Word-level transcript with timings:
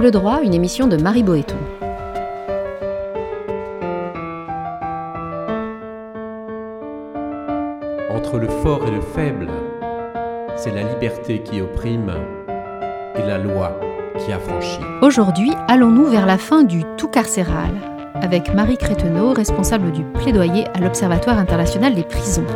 Angle 0.00 0.12
droit, 0.12 0.40
une 0.42 0.54
émission 0.54 0.86
de 0.86 0.96
Marie 0.96 1.22
Boéton. 1.22 1.58
Entre 8.10 8.38
le 8.38 8.48
fort 8.48 8.80
et 8.86 8.90
le 8.92 9.02
faible, 9.02 9.48
c'est 10.56 10.70
la 10.70 10.84
liberté 10.84 11.40
qui 11.40 11.60
opprime 11.60 12.14
et 13.14 13.26
la 13.28 13.36
loi 13.36 13.78
qui 14.16 14.32
affranchit. 14.32 14.80
Aujourd'hui, 15.02 15.52
allons-nous 15.68 16.06
vers 16.06 16.24
la 16.24 16.38
fin 16.38 16.62
du 16.62 16.82
tout 16.96 17.08
carcéral? 17.08 17.68
Avec 18.14 18.54
Marie 18.54 18.78
Créteneau, 18.78 19.34
responsable 19.34 19.92
du 19.92 20.02
plaidoyer 20.02 20.64
à 20.72 20.80
l'Observatoire 20.80 21.36
international 21.36 21.94
des 21.94 22.04
prisons. 22.04 22.46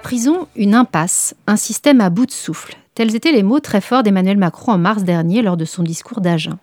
Prison, 0.00 0.48
une 0.56 0.74
impasse, 0.74 1.34
un 1.46 1.56
système 1.56 2.00
à 2.00 2.10
bout 2.10 2.26
de 2.26 2.30
souffle. 2.30 2.76
Tels 2.94 3.14
étaient 3.14 3.32
les 3.32 3.42
mots 3.42 3.60
très 3.60 3.80
forts 3.80 4.02
d'Emmanuel 4.02 4.38
Macron 4.38 4.72
en 4.72 4.78
mars 4.78 5.04
dernier 5.04 5.42
lors 5.42 5.56
de 5.56 5.64
son 5.64 5.82
discours 5.82 6.20
d'Agen. 6.20 6.58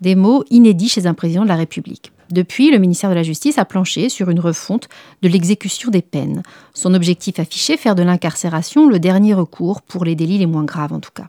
Des 0.00 0.14
mots 0.14 0.44
inédits 0.50 0.88
chez 0.88 1.06
un 1.06 1.14
président 1.14 1.42
de 1.44 1.48
la 1.48 1.56
République. 1.56 2.12
Depuis, 2.30 2.70
le 2.70 2.78
ministère 2.78 3.10
de 3.10 3.14
la 3.14 3.22
Justice 3.22 3.58
a 3.58 3.64
planché 3.64 4.08
sur 4.08 4.30
une 4.30 4.40
refonte 4.40 4.88
de 5.22 5.28
l'exécution 5.28 5.90
des 5.90 6.02
peines. 6.02 6.42
Son 6.74 6.94
objectif 6.94 7.38
affiché, 7.38 7.76
faire 7.76 7.94
de 7.94 8.02
l'incarcération 8.02 8.88
le 8.88 8.98
dernier 8.98 9.34
recours 9.34 9.82
pour 9.82 10.04
les 10.04 10.14
délits 10.14 10.38
les 10.38 10.46
moins 10.46 10.64
graves 10.64 10.92
en 10.92 11.00
tout 11.00 11.12
cas. 11.14 11.28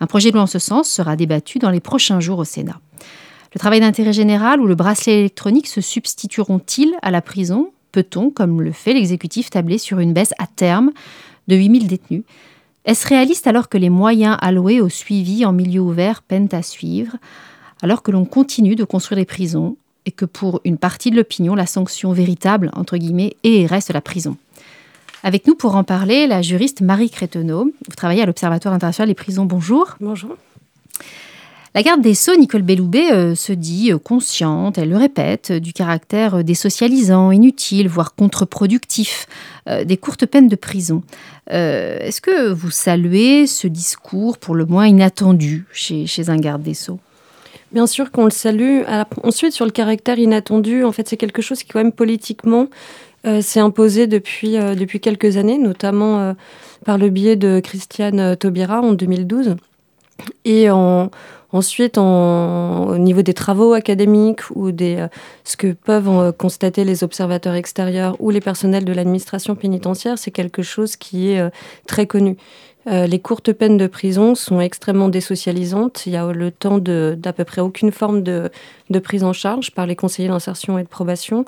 Un 0.00 0.06
projet 0.06 0.30
de 0.30 0.34
loi 0.34 0.44
en 0.44 0.46
ce 0.46 0.58
sens 0.58 0.88
sera 0.88 1.16
débattu 1.16 1.58
dans 1.58 1.70
les 1.70 1.80
prochains 1.80 2.20
jours 2.20 2.38
au 2.38 2.44
Sénat. 2.44 2.80
Le 3.52 3.58
travail 3.58 3.80
d'intérêt 3.80 4.12
général 4.12 4.60
ou 4.60 4.66
le 4.66 4.74
bracelet 4.74 5.18
électronique 5.18 5.66
se 5.66 5.80
substitueront-ils 5.80 6.94
à 7.02 7.10
la 7.10 7.20
prison? 7.20 7.72
Peut-on, 7.92 8.30
comme 8.30 8.62
le 8.62 8.72
fait 8.72 8.92
l'exécutif, 8.92 9.50
tabler 9.50 9.78
sur 9.78 9.98
une 9.98 10.12
baisse 10.12 10.32
à 10.38 10.46
terme 10.46 10.92
de 11.48 11.56
8000 11.56 11.86
détenus? 11.86 12.22
Est-ce 12.84 13.06
réaliste 13.06 13.46
alors 13.46 13.68
que 13.68 13.78
les 13.78 13.90
moyens 13.90 14.36
alloués 14.40 14.80
au 14.80 14.88
suivi 14.88 15.44
en 15.44 15.52
milieu 15.52 15.80
ouvert 15.80 16.22
peinent 16.22 16.48
à 16.52 16.62
suivre, 16.62 17.16
alors 17.82 18.02
que 18.02 18.10
l'on 18.10 18.24
continue 18.24 18.74
de 18.74 18.84
construire 18.84 19.18
des 19.18 19.26
prisons 19.26 19.76
et 20.06 20.10
que 20.12 20.24
pour 20.24 20.60
une 20.64 20.78
partie 20.78 21.10
de 21.10 21.16
l'opinion, 21.16 21.54
la 21.54 21.66
sanction 21.66 22.12
véritable, 22.12 22.70
est 22.92 23.36
et 23.44 23.66
reste 23.66 23.92
la 23.92 24.00
prison? 24.00 24.36
Avec 25.22 25.46
nous 25.46 25.54
pour 25.54 25.76
en 25.76 25.84
parler, 25.84 26.26
la 26.26 26.40
juriste 26.40 26.80
Marie 26.80 27.10
Créteneau. 27.10 27.64
Vous 27.64 27.94
travaillez 27.94 28.22
à 28.22 28.26
l'Observatoire 28.26 28.72
international 28.72 29.08
des 29.08 29.14
prisons. 29.14 29.44
Bonjour. 29.44 29.96
Bonjour. 30.00 30.36
La 31.72 31.84
garde 31.84 32.00
des 32.00 32.14
Sceaux, 32.14 32.34
Nicole 32.34 32.62
Belloubet, 32.62 33.12
euh, 33.12 33.34
se 33.36 33.52
dit 33.52 33.92
euh, 33.92 33.98
consciente, 33.98 34.76
elle 34.76 34.88
le 34.88 34.96
répète, 34.96 35.52
du 35.52 35.72
caractère 35.72 36.36
euh, 36.38 36.42
désocialisant, 36.42 37.30
inutile, 37.30 37.88
voire 37.88 38.14
contre-productif 38.14 39.26
des 39.84 39.96
courtes 39.96 40.26
peines 40.26 40.48
de 40.48 40.56
prison. 40.56 41.04
Est-ce 41.48 42.20
que 42.20 42.50
vous 42.50 42.72
saluez 42.72 43.46
ce 43.46 43.68
discours 43.68 44.36
pour 44.36 44.56
le 44.56 44.66
moins 44.66 44.88
inattendu 44.88 45.64
chez, 45.72 46.08
un 46.28 46.38
garde 46.38 46.62
des 46.62 46.74
Sceaux? 46.74 46.98
Bien 47.70 47.86
sûr 47.86 48.10
qu'on 48.10 48.24
le 48.24 48.30
salue. 48.30 48.80
Ensuite, 49.22 49.52
sur 49.52 49.66
le 49.66 49.70
caractère 49.70 50.18
inattendu, 50.18 50.82
en 50.82 50.90
fait, 50.90 51.08
c'est 51.08 51.16
quelque 51.16 51.40
chose 51.40 51.62
qui, 51.62 51.68
quand 51.68 51.78
même, 51.78 51.92
politiquement, 51.92 52.66
s'est 53.42 53.60
imposé 53.60 54.08
depuis, 54.08 54.54
depuis 54.54 54.98
quelques 54.98 55.36
années, 55.36 55.58
notamment 55.58 56.34
par 56.84 56.98
le 56.98 57.10
biais 57.10 57.36
de 57.36 57.60
Christiane 57.60 58.34
Taubira 58.36 58.80
en 58.80 58.92
2012. 58.92 59.54
Et 60.44 60.68
en, 60.68 61.10
Ensuite, 61.52 61.98
au 61.98 62.96
niveau 62.96 63.22
des 63.22 63.34
travaux 63.34 63.72
académiques 63.72 64.42
ou 64.54 64.70
des, 64.70 64.96
euh, 64.96 65.08
ce 65.42 65.56
que 65.56 65.72
peuvent 65.72 66.08
euh, 66.08 66.32
constater 66.32 66.84
les 66.84 67.02
observateurs 67.02 67.54
extérieurs 67.54 68.16
ou 68.20 68.30
les 68.30 68.40
personnels 68.40 68.84
de 68.84 68.92
l'administration 68.92 69.56
pénitentiaire, 69.56 70.16
c'est 70.16 70.30
quelque 70.30 70.62
chose 70.62 70.94
qui 70.94 71.32
est 71.32 71.40
euh, 71.40 71.50
très 71.86 72.06
connu. 72.06 72.36
les 72.86 73.18
courtes 73.18 73.52
peines 73.52 73.76
de 73.76 73.86
prison 73.86 74.34
sont 74.34 74.60
extrêmement 74.60 75.08
désocialisantes. 75.08 76.06
Il 76.06 76.12
y 76.12 76.16
a 76.16 76.32
le 76.32 76.50
temps 76.50 76.78
d'à 76.78 77.32
peu 77.32 77.44
près 77.44 77.60
aucune 77.60 77.92
forme 77.92 78.22
de, 78.22 78.50
de, 78.88 78.98
prise 78.98 79.22
en 79.22 79.34
charge 79.34 79.72
par 79.72 79.86
les 79.86 79.96
conseillers 79.96 80.28
d'insertion 80.28 80.78
et 80.78 80.82
de 80.82 80.88
probation. 80.88 81.44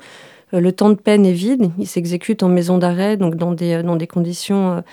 le 0.51 0.71
temps 0.71 0.89
de 0.89 0.95
peine 0.95 1.25
est 1.25 1.33
vide. 1.33 1.71
Il 1.79 1.87
s'exécute 1.87 2.43
en 2.43 2.49
maison 2.49 2.77
d'arrêt, 2.77 3.17
donc 3.17 3.35
dans 3.35 3.51
des, 3.51 3.81
dans 3.81 3.95
des 3.95 4.07
conditions 4.07 4.83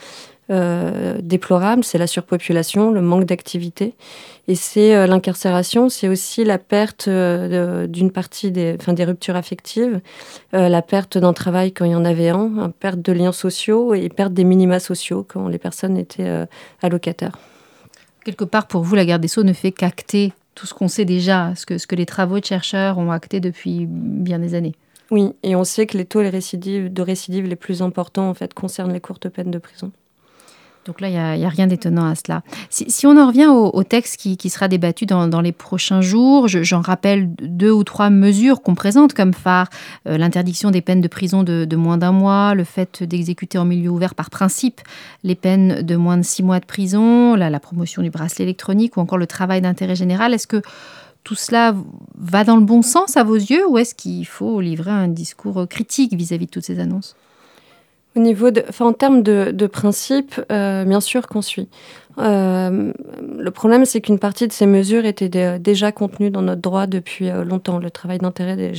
déplorable, 0.51 1.85
c'est 1.85 1.99
la 1.99 2.07
surpopulation, 2.07 2.91
le 2.91 3.01
manque 3.01 3.25
d'activité. 3.25 3.95
Et 4.49 4.55
c'est 4.57 4.97
euh, 4.97 5.07
l'incarcération, 5.07 5.89
c'est 5.89 6.09
aussi 6.09 6.45
la 6.45 6.59
perte 6.59 7.07
euh, 7.07 7.87
d'une 7.87 8.11
partie 8.11 8.51
des, 8.51 8.77
enfin, 8.81 8.93
des 8.93 9.05
ruptures 9.05 9.37
affectives, 9.37 10.01
la 10.53 10.83
perte 10.83 11.19
d'un 11.19 11.33
travail 11.33 11.73
quand 11.73 11.85
il 11.85 11.93
y 11.93 11.95
en 11.95 12.05
avait 12.05 12.31
un, 12.31 12.51
la 12.57 12.69
perte 12.69 13.01
de 13.01 13.13
liens 13.13 13.33
sociaux 13.33 13.95
et 13.95 14.09
perte 14.09 14.33
des 14.33 14.45
minima 14.45 14.81
sociaux 14.81 15.25
quand 15.27 15.49
les 15.49 15.59
personnes 15.59 15.97
étaient 15.97 16.47
allocataires. 16.83 17.39
Quelque 18.25 18.45
part, 18.45 18.67
pour 18.67 18.83
vous, 18.83 18.95
la 18.95 19.05
garde 19.05 19.23
des 19.23 19.29
Sceaux 19.29 19.45
ne 19.45 19.53
fait 19.53 19.73
qu'acter 19.73 20.33
tout 20.55 20.67
ce 20.67 20.75
qu'on 20.75 20.89
sait 20.89 21.05
déjà, 21.05 21.55
ce 21.57 21.65
que, 21.65 21.79
ce 21.79 21.87
que 21.87 21.97
les 21.97 22.07
travaux 22.07 22.41
de 22.41 22.45
chercheurs 22.45 22.99
ont 22.99 23.11
acté 23.11 23.41
depuis 23.41 23.87
bien 23.89 24.39
des 24.39 24.55
années. 24.55 24.75
Oui, 25.11 25.33
et 25.43 25.57
on 25.57 25.65
sait 25.65 25.87
que 25.87 25.97
les 25.97 26.05
taux 26.05 26.23
de 26.23 27.03
récidive 27.03 27.47
les 27.47 27.57
plus 27.57 27.83
importants 27.83 28.29
en 28.29 28.35
fait, 28.35 28.55
concernent 28.55 28.93
les 28.93 29.01
courtes 29.01 29.29
peines 29.29 29.51
de 29.51 29.59
prison. 29.59 29.91
Donc 30.91 31.01
là, 31.01 31.09
il 31.09 31.39
n'y 31.39 31.47
a, 31.47 31.49
rien 31.49 31.69
d'étonnant 31.69 32.07
à 32.07 32.17
cela. 32.17 32.43
Si, 32.69 33.07
on 33.07 33.17
en 33.17 33.29
revient 33.29 33.47
au, 33.47 33.85
texte 33.85 34.17
qui, 34.17 34.51
sera 34.51 34.67
débattu 34.67 35.07
dans, 35.07 35.41
les 35.41 35.53
prochains 35.53 36.01
jours, 36.01 36.49
j'en 36.49 36.81
rappelle 36.81 37.33
deux 37.41 37.71
ou 37.71 37.85
trois 37.85 38.11
mesures 38.11 38.61
qu'on 38.61 38.75
présente 38.75 39.15
comme 39.15 39.33
phare. 39.33 39.69
Euh, 40.09 40.19
l'interdiction 40.19 40.73
des 40.73 40.81
peines 40.81 41.01
de 41.01 41.07
prison 41.07 41.45
de, 41.45 41.77
moins 41.77 41.97
d'un 41.97 42.11
mois, 42.11 42.57
le 42.57 42.65
fait 42.65 43.05
d'exécuter 43.05 43.57
en 43.57 43.65
milieu 43.65 43.91
ouvert 43.91 44.17
par 44.17 44.31
principe 44.31 44.81
les 45.23 45.37
peines 45.37 45.83
de 45.83 45.95
moins 45.95 46.17
de 46.17 46.25
six 46.25 46.43
mois 46.43 46.59
de 46.59 46.67
prison, 46.67 47.37
la 47.37 47.61
promotion 47.61 48.03
du 48.03 48.11
bracelet 48.11 48.43
électronique 48.43 48.97
ou 48.97 49.01
encore 49.01 49.19
le 49.19 49.29
travail 49.29 49.61
d'intérêt 49.61 49.95
général. 49.95 50.35
Est-ce 50.35 50.49
que 50.49 50.61
tout 51.23 51.37
cela 51.37 51.73
va 52.19 52.43
dans 52.43 52.57
le 52.57 52.65
bon 52.65 52.83
sens 52.83 53.17
à 53.17 53.23
vos 53.23 53.37
yeux 53.37 53.65
ou 53.69 53.79
est-ce 53.79 53.95
qu'il 53.95 54.27
faut 54.27 54.61
livrer 54.61 54.91
un 54.91 55.07
discours 55.07 55.69
critique 55.69 56.15
vis 56.15 56.33
à 56.33 56.37
-vis 56.37 56.47
de 56.47 56.51
toutes 56.51 56.65
ces 56.65 56.81
annonces? 56.81 57.15
Au 58.17 58.21
niveau 58.21 58.51
de, 58.51 58.65
en 58.81 58.93
termes 58.93 59.23
de, 59.23 59.51
de 59.53 59.67
principe, 59.67 60.41
euh, 60.51 60.85
bien 60.85 61.01
sûr 61.01 61.29
qu'on 61.29 61.43
suit. 61.43 61.69
Euh, 62.19 62.93
le 63.39 63.51
problème, 63.53 63.85
c'est 63.85 64.01
qu'une 64.01 64.19
partie 64.19 64.49
de 64.49 64.53
ces 64.53 64.67
mesures 64.67 65.07
étaient 65.07 65.59
déjà 65.61 65.93
contenues 65.93 66.31
dans 66.31 66.43
notre 66.43 66.61
droit 66.61 66.89
depuis 66.89 67.31
euh, 67.31 67.45
longtemps. 67.45 67.79
Le 67.79 67.91
travail 67.91 68.19
d'intérêt 68.19 68.73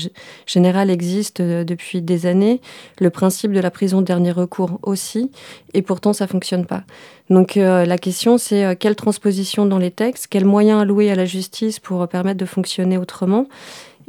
général 0.46 0.90
existe 0.90 1.42
depuis 1.42 2.02
des 2.02 2.26
années. 2.26 2.60
Le 3.00 3.10
principe 3.10 3.54
de 3.54 3.62
la 3.62 3.72
prison 3.72 4.02
de 4.02 4.06
dernier 4.06 4.32
recours 4.32 4.80
aussi. 4.84 5.32
Et 5.74 5.82
pourtant, 5.82 6.12
ça 6.12 6.28
fonctionne 6.28 6.66
pas. 6.66 6.84
Donc 7.30 7.56
la 7.56 7.98
question, 7.98 8.38
c'est 8.38 8.76
quelle 8.76 8.98
transposition 8.98 9.66
dans 9.66 9.78
les 9.78 9.92
textes, 9.92 10.28
quels 10.28 10.44
moyens 10.44 10.82
alloués 10.82 11.10
à 11.10 11.16
la 11.16 11.24
justice 11.24 11.80
pour 11.80 12.06
permettre 12.10 12.38
de 12.38 12.46
fonctionner 12.46 12.98
autrement? 12.98 13.48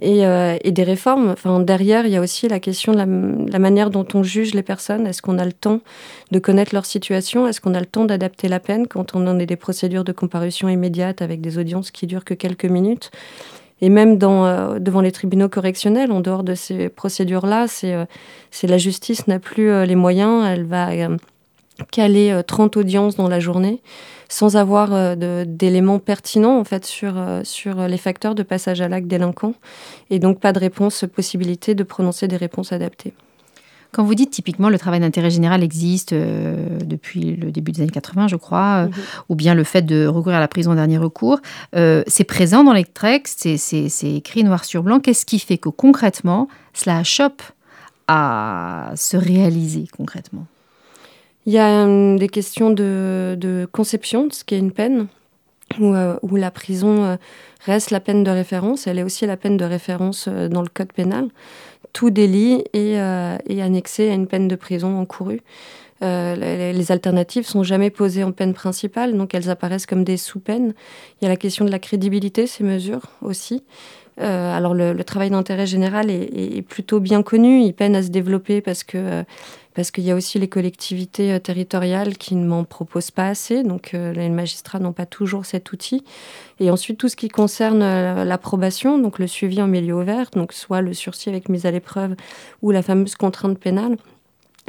Euh, 0.03 0.59
et, 0.65 0.73
des 0.73 0.83
réformes. 0.83 1.31
Enfin, 1.31 1.61
derrière, 1.61 2.07
il 2.07 2.13
y 2.13 2.17
a 2.17 2.21
aussi 2.21 2.49
la 2.49 2.59
question 2.59 2.93
de 2.93 2.99
la, 2.99 3.59
manière 3.59 3.91
dont 3.91 4.07
on 4.15 4.23
juge 4.23 4.55
les 4.55 4.63
personnes. 4.63 5.07
Est-ce 5.07 5.23
qu'on 5.23 5.39
a 5.39 5.45
le 5.45 5.53
temps 5.53 5.81
de 6.31 6.39
connaître 6.39 6.75
leur 6.75 6.87
situation? 6.87 7.47
Est-ce 7.47 7.61
qu'on 7.61 7.75
a 7.75 7.81
le 7.81 7.87
temps 7.87 8.05
d'adapter 8.05 8.49
la 8.49 8.59
peine 8.59 8.89
quand 8.89 9.15
on 9.15 9.27
en 9.27 9.39
est 9.39 9.47
des 9.47 9.57
procédures 9.57 10.05
de 10.05 10.13
comparution 10.13 10.69
immédiate 10.69 11.23
avec 11.23 11.41
des 11.41 11.59
audiences 11.59 11.91
qui 11.91 12.07
durent 12.07 12.25
que 12.25 12.35
quelques 12.35 12.65
minutes? 12.65 13.11
Et 13.81 13.91
même 13.91 14.19
euh, 14.23 14.79
devant 14.79 15.01
les 15.01 15.13
tribunaux 15.13 15.49
correctionnels, 15.49 16.11
en 16.11 16.21
dehors 16.21 16.43
de 16.43 16.55
ces 16.55 16.89
procédures-là, 16.89 17.67
c'est 17.69 17.95
euh, 17.95 18.05
la 18.65 18.79
justice 18.79 19.29
n'a 19.29 19.39
plus 19.39 19.85
les 19.85 19.97
moyens, 19.97 20.45
elle 20.49 20.65
va 20.65 20.91
caler 21.91 22.41
30 22.47 22.77
audiences 22.77 23.17
dans 23.17 23.29
la 23.29 23.41
journée 23.41 23.81
sans 24.33 24.57
avoir 24.57 24.95
euh, 24.95 25.45
d'éléments 25.47 25.99
pertinents 25.99 26.59
en 26.59 26.65
fait 26.65 26.87
sur, 26.87 27.19
euh, 27.19 27.43
sur 27.45 27.87
les 27.87 27.99
facteurs 27.99 28.35
de 28.35 28.43
passage 28.43 28.81
à 28.81 28.89
l'acte 28.89 29.07
délinquant 29.07 29.53
et 30.09 30.19
donc 30.19 30.41
pas 30.41 30.55
de 30.55 30.59
réponse, 30.59 31.05
possibilité 31.15 31.75
de 31.75 31.83
prononcer 31.83 32.29
des 32.29 32.39
réponses 32.39 32.73
adaptées. 32.73 33.13
Quand 33.93 34.05
vous 34.05 34.15
dites 34.15 34.31
typiquement 34.31 34.71
le 34.71 34.79
travail 34.79 35.01
d'intérêt 35.01 35.29
général 35.29 35.63
existe 35.63 36.15
euh, 36.15 36.79
depuis 36.83 37.37
le 37.37 37.53
début 37.53 37.73
des 37.73 37.83
années 37.83 37.91
80, 37.91 38.29
je 38.29 38.37
crois, 38.37 38.85
mhm. 38.85 38.93
ou 39.29 39.35
bien 39.35 39.55
le 39.55 39.65
fait 39.65 39.83
de 39.83 40.07
recourir 40.07 40.39
à 40.39 40.41
la 40.41 40.49
prison 40.49 40.73
en 40.73 40.77
dernier 40.77 40.97
recours, 40.97 41.39
c'est 41.75 42.25
présent 42.25 42.65
dans 42.65 42.73
les 42.73 42.87
textes, 42.87 43.47
c'est 43.59 44.15
écrit 44.15 44.45
noir 44.45 44.65
sur 44.65 44.83
blanc. 44.83 44.99
Qu'est-ce 44.99 45.27
qui 45.27 45.41
fait 45.41 45.59
que 45.59 45.69
concrètement, 45.69 46.49
cela 46.73 47.05
chope 47.05 47.43
à 48.09 48.93
se 48.97 49.19
réaliser 49.19 49.89
concrètement? 49.95 50.47
Il 51.47 51.53
y 51.53 51.59
a 51.59 51.87
euh, 51.87 52.19
des 52.19 52.29
questions 52.29 52.71
de, 52.71 53.69
conception 53.73 54.27
de 54.27 54.33
ce 54.33 54.45
qu'est 54.45 54.59
une 54.59 54.73
peine. 54.73 55.09
où, 55.81 55.95
où 56.23 56.37
la 56.37 56.51
prison 56.51 57.17
reste 57.65 57.91
la 57.91 58.01
peine 58.01 58.25
de 58.25 58.31
référence. 58.31 58.87
Elle 58.87 58.99
est 58.99 59.03
aussi 59.03 59.27
la 59.27 59.39
peine 59.39 59.57
de 59.57 59.65
référence 59.65 60.29
dans 60.29 60.61
le 60.61 60.69
code 60.69 60.93
pénal. 60.93 61.29
Tout 61.95 62.11
délit 62.11 62.63
est, 62.75 62.99
annexé 63.61 64.11
à 64.11 64.15
une 64.15 64.27
peine 64.27 64.49
de 64.49 64.57
prison 64.57 64.99
encourue. 64.99 65.41
Euh, 66.03 66.35
les, 66.35 66.73
les, 66.73 66.93
alternatives 66.93 67.47
sont 67.47 67.63
jamais 67.63 67.91
posées 67.91 68.25
en 68.25 68.33
peine 68.33 68.55
principale, 68.55 69.17
donc 69.17 69.35
elles 69.35 69.51
apparaissent 69.51 69.87
comme 69.87 70.03
des 70.03 70.17
sous-peines. 70.17 70.75
Il 71.21 71.25
y 71.25 71.27
a 71.27 71.29
la 71.29 71.37
question 71.37 71.65
de 71.65 71.71
la 71.71 71.79
crédibilité, 71.79 72.49
ces 72.49 72.65
mesures 72.65 73.07
aussi. 73.21 73.63
Euh, 74.21 74.57
alors 74.57 74.75
le, 74.75 74.95
travail 75.05 75.31
d'intérêt 75.31 75.67
général 75.67 76.11
est, 76.11 76.63
plutôt 76.67 77.01
bien 77.01 77.23
connu, 77.23 77.63
il 77.63 77.73
peine 77.73 77.97
à 77.97 78.03
se 78.03 78.09
développer 78.09 78.61
parce 78.61 78.85
que 78.85 78.99
euh, 78.99 79.23
parce 79.75 79.91
qu'il 79.91 80.05
y 80.05 80.11
a 80.11 80.15
aussi 80.15 80.39
les 80.39 80.49
collectivités 80.49 81.39
territoriales 81.41 82.17
qui 82.17 82.35
ne 82.35 82.47
m'en 82.47 82.65
proposent 82.65 83.11
pas 83.11 83.29
assez, 83.29 83.63
donc 83.63 83.93
les 83.93 84.29
magistrats 84.29 84.79
n'ont 84.79 84.93
pas 84.93 85.07
toujours 85.07 85.47
cet 85.47 85.73
outil. 85.73 86.05
Et 86.61 86.71
ensuite 86.71 86.99
tout 86.99 87.09
ce 87.09 87.17
qui 87.17 87.29
concerne 87.29 87.81
l'approbation, 88.25 88.99
donc 88.99 89.19
le 89.19 89.27
suivi 89.27 89.63
en 89.63 89.67
milieu 89.67 89.95
ouvert, 89.95 90.31
donc 90.33 90.53
soit 90.53 90.81
le 90.81 90.93
sursis 90.93 91.29
avec 91.29 91.49
mise 91.49 91.67
à 91.67 91.71
l'épreuve 91.71 92.15
ou 92.61 92.71
la 92.71 92.83
fameuse 92.83 93.15
contrainte 93.15 93.59
pénale. 93.59 93.97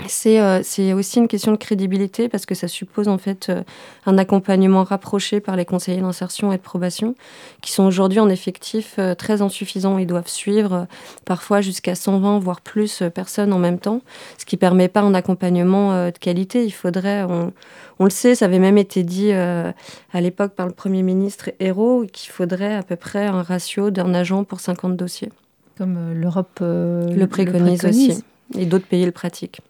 Euh, 0.01 0.59
c'est 0.63 0.93
aussi 0.93 1.19
une 1.19 1.27
question 1.27 1.51
de 1.51 1.57
crédibilité 1.57 2.27
parce 2.27 2.45
que 2.45 2.55
ça 2.55 2.67
suppose 2.67 3.07
en 3.07 3.17
fait 3.17 3.49
euh, 3.49 3.63
un 4.05 4.17
accompagnement 4.17 4.83
rapproché 4.83 5.39
par 5.39 5.55
les 5.55 5.65
conseillers 5.65 6.01
d'insertion 6.01 6.51
et 6.51 6.57
de 6.57 6.61
probation 6.61 7.15
qui 7.61 7.71
sont 7.71 7.83
aujourd'hui 7.83 8.19
en 8.19 8.29
effectif 8.29 8.95
euh, 8.97 9.13
très 9.13 9.41
insuffisants. 9.41 9.97
Ils 9.99 10.07
doivent 10.07 10.27
suivre 10.27 10.87
parfois 11.25 11.61
jusqu'à 11.61 11.95
120 11.95 12.39
voire 12.39 12.61
plus 12.61 13.03
personnes 13.13 13.53
en 13.53 13.59
même 13.59 13.79
temps, 13.79 14.01
ce 14.37 14.45
qui 14.45 14.55
ne 14.55 14.59
permet 14.59 14.87
pas 14.87 15.01
un 15.01 15.13
accompagnement 15.13 16.07
de 16.07 16.17
qualité. 16.17 16.65
Il 16.65 16.71
faudrait, 16.71 17.23
on, 17.23 17.53
on, 17.99 18.03
le 18.03 18.09
sait, 18.09 18.35
ça 18.35 18.45
avait 18.45 18.59
même 18.59 18.77
été 18.77 19.03
dit 19.03 19.31
à 19.31 19.73
l'époque 20.21 20.53
par 20.53 20.65
le 20.65 20.73
Premier 20.73 21.03
ministre 21.03 21.51
Hérault 21.59 22.05
qu'il 22.11 22.31
faudrait 22.31 22.75
à 22.75 22.83
peu 22.83 22.95
près 22.95 23.27
un 23.27 23.41
ratio 23.41 23.91
d'un 23.91 24.13
agent 24.13 24.43
pour 24.43 24.59
50 24.59 24.97
dossiers. 24.97 25.29
Comme 25.77 26.13
l'Europe 26.13 26.59
le, 26.61 27.25
préconise 27.25 27.85
aussi 27.85 28.23
et 28.57 28.65
d'autres 28.65 28.87
pays 28.87 29.05
le 29.05 29.11
pratiquent 29.11 29.61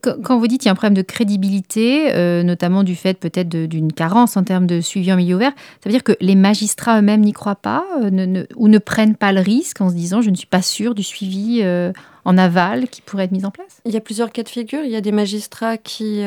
quand 0.00 0.38
vous 0.38 0.46
dites 0.46 0.60
qu'il 0.60 0.66
y 0.66 0.70
a 0.70 0.72
un 0.72 0.76
problème 0.76 0.94
de 0.94 1.02
crédibilité, 1.02 2.14
euh, 2.14 2.42
notamment 2.42 2.82
du 2.82 2.96
fait 2.96 3.14
peut-être 3.14 3.48
d'une 3.48 3.92
carence 3.92 4.36
en 4.36 4.44
termes 4.44 4.66
de 4.66 4.80
suivi 4.80 5.12
en 5.12 5.16
milieu 5.16 5.36
ouvert, 5.36 5.52
ça 5.52 5.88
veut 5.88 5.92
dire 5.92 6.02
que 6.02 6.12
les 6.20 6.34
magistrats 6.34 6.98
eux-mêmes 6.98 7.20
n'y 7.20 7.32
croient 7.32 7.54
pas 7.54 7.84
euh, 8.02 8.44
ou 8.56 8.68
ne 8.68 8.78
prennent 8.78 9.16
pas 9.16 9.32
le 9.32 9.40
risque 9.40 9.80
en 9.80 9.90
se 9.90 9.94
disant 9.94 10.22
je 10.22 10.30
ne 10.30 10.36
suis 10.36 10.46
pas 10.46 10.62
sûr 10.62 10.94
du 10.94 11.02
suivi 11.02 11.60
euh, 11.62 11.92
en 12.24 12.38
aval 12.38 12.88
qui 12.88 13.02
pourrait 13.02 13.24
être 13.24 13.32
mis 13.32 13.44
en 13.44 13.50
place? 13.50 13.80
Il 13.84 13.92
y 13.92 13.96
a 13.96 14.00
plusieurs 14.00 14.32
cas 14.32 14.42
de 14.42 14.48
figure. 14.48 14.80
Il 14.84 14.90
y 14.90 14.96
a 14.96 15.00
des 15.00 15.12
magistrats 15.12 15.76
qui 15.76 16.22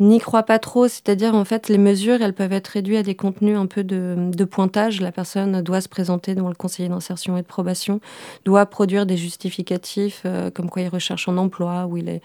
n'y 0.00 0.18
croit 0.18 0.42
pas 0.42 0.58
trop, 0.58 0.88
c'est-à-dire 0.88 1.34
en 1.34 1.44
fait 1.44 1.68
les 1.68 1.78
mesures, 1.78 2.22
elles 2.22 2.32
peuvent 2.32 2.52
être 2.52 2.68
réduites 2.68 2.98
à 2.98 3.02
des 3.02 3.14
contenus 3.14 3.56
un 3.56 3.66
peu 3.66 3.84
de, 3.84 4.44
pointage. 4.44 5.00
La 5.00 5.12
personne 5.12 5.60
doit 5.62 5.80
se 5.80 5.88
présenter 5.88 6.34
devant 6.34 6.48
le 6.48 6.54
conseiller 6.54 6.88
d'insertion 6.88 7.36
et 7.36 7.42
de 7.42 7.46
probation, 7.46 8.00
doit 8.44 8.66
produire 8.66 9.06
des 9.06 9.16
justificatifs 9.16 10.22
euh, 10.24 10.50
comme 10.50 10.70
quoi 10.70 10.82
il 10.82 10.88
recherche 10.88 11.28
un 11.28 11.36
emploi, 11.36 11.86
ou 11.86 11.98
il 11.98 12.08
est, 12.08 12.22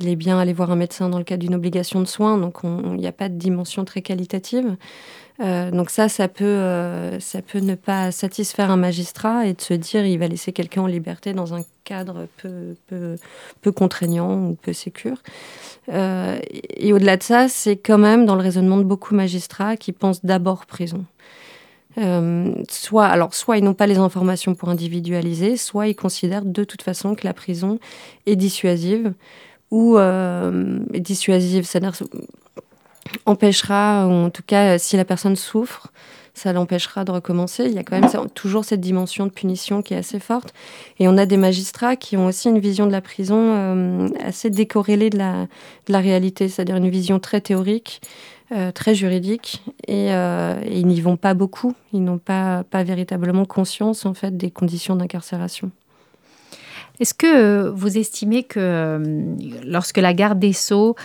il 0.00 0.08
est 0.08 0.16
bien 0.16 0.38
allé 0.38 0.52
voir 0.52 0.70
un 0.70 0.76
médecin 0.76 1.08
dans 1.08 1.18
le 1.18 1.24
cadre 1.24 1.42
d'une 1.42 1.54
obligation 1.54 2.00
de 2.00 2.06
soins, 2.06 2.38
donc 2.38 2.58
il 2.64 2.96
n'y 2.96 3.06
a 3.06 3.12
pas 3.12 3.28
de 3.28 3.34
dimension 3.34 3.84
très 3.84 4.02
qualitative. 4.02 4.76
Euh, 5.40 5.70
donc 5.70 5.90
ça, 5.90 6.08
ça 6.08 6.26
peut, 6.26 6.44
euh, 6.44 7.20
ça 7.20 7.42
peut 7.42 7.60
ne 7.60 7.76
pas 7.76 8.10
satisfaire 8.10 8.70
un 8.70 8.76
magistrat 8.76 9.46
et 9.46 9.54
de 9.54 9.60
se 9.60 9.74
dire 9.74 10.04
il 10.04 10.18
va 10.18 10.26
laisser 10.26 10.52
quelqu'un 10.52 10.82
en 10.82 10.86
liberté 10.86 11.32
dans 11.32 11.54
un 11.54 11.62
cadre 11.84 12.26
peu, 12.38 12.74
peu, 12.88 13.14
peu 13.62 13.70
contraignant 13.70 14.48
ou 14.48 14.54
peu 14.54 14.72
sécure. 14.72 15.22
Euh, 15.90 16.40
et 16.52 16.92
au-delà 16.92 17.16
de 17.16 17.22
ça, 17.22 17.48
c'est 17.48 17.76
quand 17.76 17.98
même 17.98 18.26
dans 18.26 18.34
le 18.34 18.42
raisonnement 18.42 18.78
de 18.78 18.82
beaucoup 18.82 19.14
magistrats 19.14 19.76
qui 19.76 19.92
pensent 19.92 20.24
d'abord 20.24 20.66
prison. 20.66 21.04
soit, 22.68 23.06
alors, 23.06 23.34
soit 23.34 23.58
ils 23.58 23.64
n'ont 23.64 23.74
pas 23.74 23.86
les 23.86 23.98
informations 23.98 24.54
pour 24.54 24.68
individualiser, 24.68 25.56
soit 25.56 25.88
ils 25.88 25.96
considèrent 25.96 26.44
de 26.44 26.64
toute 26.64 26.82
façon 26.82 27.14
que 27.14 27.24
la 27.24 27.32
prison 27.32 27.78
est 28.26 28.36
dissuasive 28.36 29.14
ou 29.70 29.98
dissuasive, 30.94 31.64
c'est-à-dire 31.64 31.94
empêchera, 33.26 34.06
ou 34.06 34.12
en 34.12 34.30
tout 34.30 34.42
cas, 34.46 34.78
si 34.78 34.96
la 34.96 35.04
personne 35.04 35.36
souffre, 35.36 35.90
ça 36.38 36.52
l'empêchera 36.52 37.04
de 37.04 37.10
recommencer. 37.10 37.66
Il 37.66 37.72
y 37.72 37.78
a 37.78 37.82
quand 37.82 38.00
même 38.00 38.30
toujours 38.30 38.64
cette 38.64 38.80
dimension 38.80 39.26
de 39.26 39.30
punition 39.30 39.82
qui 39.82 39.94
est 39.94 39.98
assez 39.98 40.20
forte. 40.20 40.54
Et 40.98 41.08
on 41.08 41.18
a 41.18 41.26
des 41.26 41.36
magistrats 41.36 41.96
qui 41.96 42.16
ont 42.16 42.26
aussi 42.26 42.48
une 42.48 42.60
vision 42.60 42.86
de 42.86 42.92
la 42.92 43.00
prison 43.00 43.36
euh, 43.38 44.08
assez 44.24 44.48
décorrélée 44.48 45.10
de 45.10 45.18
la, 45.18 46.00
réalité, 46.00 46.48
c'est-à-dire 46.48 46.76
une 46.76 46.88
vision 46.88 47.18
très 47.18 47.40
théorique, 47.40 48.00
euh, 48.52 48.70
très 48.72 48.94
juridique, 48.94 49.62
euh, 49.90 50.60
et, 50.64 50.78
ils 50.78 50.86
n'y 50.86 51.00
vont 51.00 51.16
pas 51.16 51.34
beaucoup. 51.34 51.74
Ils 51.92 52.02
n'ont 52.02 52.18
pas, 52.18 52.64
pas 52.64 52.84
véritablement 52.84 53.44
conscience 53.44 54.06
en 54.06 54.14
fait 54.14 54.36
des 54.36 54.50
conditions 54.50 54.96
d'incarcération. 54.96 55.70
Est-ce 57.00 57.14
que 57.14 57.68
vous 57.68 57.98
estimez 57.98 58.42
que 58.42 59.00
lorsque 59.64 59.98
la 59.98 60.14
garde 60.14 60.38
des 60.38 60.52
Sceaux 60.52 60.96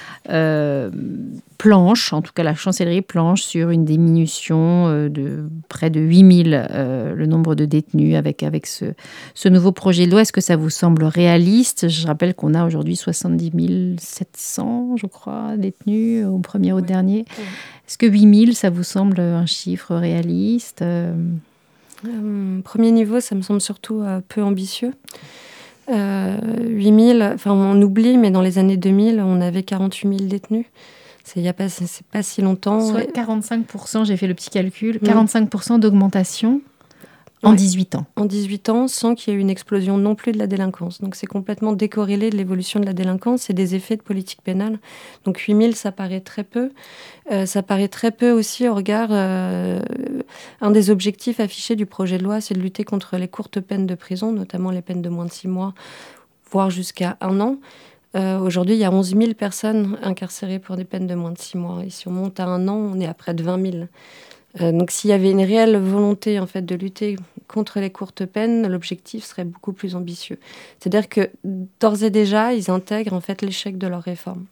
planche, 1.64 2.12
en 2.12 2.22
tout 2.22 2.34
cas 2.34 2.44
la 2.44 2.56
chancellerie 2.56 3.02
planche 3.02 3.42
sur 3.42 3.70
une 3.70 3.86
diminution 3.86 4.90
euh, 4.90 5.08
de 5.08 5.46
près 5.70 5.90
de 5.90 6.02
8000 6.02 6.68
euh, 6.70 7.16
le 7.16 7.26
nombre 7.26 7.56
de 7.56 7.64
détenus 7.64 8.18
avec, 8.18 8.44
avec 8.44 8.68
ce, 8.68 8.86
ce 9.34 9.48
nouveau 9.48 9.72
projet 9.72 10.06
de 10.06 10.12
loi. 10.12 10.24
Est-ce 10.24 10.34
que 10.34 10.42
ça 10.42 10.58
vous 10.58 10.70
semble 10.70 11.06
réaliste? 11.06 11.88
Je 11.88 12.06
rappelle 12.06 12.36
qu'on 12.36 12.54
a 12.54 12.66
aujourd'hui 12.66 12.98
70 12.98 13.96
700, 13.98 14.98
je 14.98 15.06
crois, 15.06 15.56
détenus 15.56 16.26
au 16.26 16.40
premier 16.40 16.74
ou 16.74 16.80
au 16.80 16.82
dernier. 16.82 17.20
Est-ce 17.88 17.98
que 17.98 18.08
8000, 18.08 18.56
ça 18.56 18.70
vous 18.70 18.84
semble 18.84 19.22
un 19.22 19.46
chiffre 19.46 19.96
réaliste? 19.96 20.82
Euh, 20.82 21.14
Premier 22.66 22.92
niveau, 22.92 23.22
ça 23.22 23.36
me 23.36 23.42
semble 23.42 23.62
surtout 23.62 24.04
peu 24.28 24.44
ambitieux. 24.44 24.92
8000, 25.90 27.32
enfin 27.36 27.52
on 27.52 27.82
oublie, 27.82 28.18
mais 28.18 28.32
dans 28.32 28.42
les 28.42 28.58
années 28.58 28.78
2000, 28.78 29.22
on 29.22 29.42
avait 29.42 29.64
48 29.64 30.18
000 30.18 30.30
détenus. 30.30 30.66
C'est 31.24 31.40
il 31.40 31.54
pas, 31.54 31.70
c'est 31.70 32.06
pas 32.08 32.22
si 32.22 32.42
longtemps. 32.42 32.82
Soit 32.82 33.10
45%, 33.16 34.06
j'ai 34.06 34.18
fait 34.18 34.28
le 34.28 34.34
petit 34.34 34.50
calcul, 34.50 34.98
45% 34.98 35.80
d'augmentation 35.80 36.62
en 37.44 37.54
18 37.54 37.96
ans. 37.96 38.06
En 38.16 38.26
18 38.26 38.70
ans, 38.70 38.88
sans 38.88 39.16
qu'il 39.16 39.34
y 39.34 39.36
ait 39.36 39.40
eu 39.40 39.42
une 39.42 39.50
explosion 39.50 39.98
non 39.98 40.16
plus 40.16 40.32
de 40.32 40.40
la 40.40 40.48
délinquance. 40.48 41.02
Donc 41.02 41.16
c'est 41.16 41.28
complètement 41.28 41.74
décorrélé 41.74 42.30
de 42.30 42.38
l'évolution 42.38 42.80
de 42.80 42.86
la 42.86 42.94
délinquance 42.94 43.50
et 43.50 43.54
des 43.54 43.76
effets 43.76 43.98
de 43.98 44.02
politique 44.02 44.42
pénale. 44.44 44.80
Donc 45.26 45.38
8000, 45.40 45.76
ça 45.76 45.92
paraît 45.92 46.22
très 46.22 46.44
peu. 46.44 46.72
Euh, 47.32 47.46
ça 47.46 47.62
paraît 47.64 47.88
très 47.90 48.12
peu 48.12 48.32
aussi 48.32 48.68
au 48.68 48.76
regard... 48.76 49.10
Euh, 49.12 49.80
un 50.62 50.72
des 50.72 50.90
objectifs 50.90 51.40
affichés 51.40 51.76
du 51.76 51.86
projet 51.86 52.18
de 52.18 52.24
loi, 52.24 52.42
c'est 52.42 52.54
de 52.54 52.60
lutter 52.60 52.84
contre 52.84 53.18
les 53.18 53.28
courtes 53.28 53.60
peines 53.60 53.88
de 53.88 53.96
prison, 53.96 54.32
notamment 54.32 54.72
les 54.72 54.82
peines 54.82 55.02
de 55.02 55.10
moins 55.10 55.26
de 55.26 55.32
6 55.32 55.48
mois, 55.48 55.74
voire 56.52 56.70
jusqu'à 56.70 57.18
un 57.22 57.40
an. 57.40 57.58
Euh, 58.16 58.40
aujourd'hui, 58.40 58.76
il 58.76 58.80
y 58.80 58.86
a 58.86 58.92
11 58.92 59.16
000 59.18 59.34
personnes 59.34 59.98
incarcérées 60.04 60.60
pour 60.60 60.76
des 60.76 60.86
peines 60.86 61.08
de 61.08 61.16
moins 61.16 61.32
de 61.32 61.40
6 61.40 61.58
mois. 61.58 61.84
Et 61.86 61.90
si 61.90 62.08
on 62.08 62.12
monte 62.12 62.40
à 62.40 62.46
un 62.46 62.68
an, 62.68 62.76
on 62.76 63.00
est 63.00 63.08
à 63.08 63.14
près 63.14 63.34
de 63.34 63.44
20 63.44 63.72
000. 63.72 63.86
Euh, 64.62 64.72
donc 64.72 64.92
s'il 64.92 65.10
y 65.10 65.14
avait 65.14 65.32
une 65.32 65.44
réelle 65.44 65.78
volonté 65.78 66.40
en 66.40 66.46
fait 66.46 66.64
de 66.64 66.76
lutter 66.76 67.16
contre 67.48 67.80
les 67.80 67.90
courtes 67.90 68.26
peines, 68.26 68.68
l'objectif 68.68 69.24
serait 69.24 69.46
beaucoup 69.46 69.74
plus 69.74 69.96
ambitieux. 69.96 70.40
C'est-à-dire 70.80 71.10
que 71.10 71.30
d'ores 71.80 72.04
et 72.04 72.10
déjà, 72.10 72.54
ils 72.54 72.70
intègrent 72.70 73.14
en 73.14 73.22
fait 73.22 73.42
l'échec 73.42 73.78
de 73.78 73.88
leur 73.88 74.02
réforme. 74.02 74.46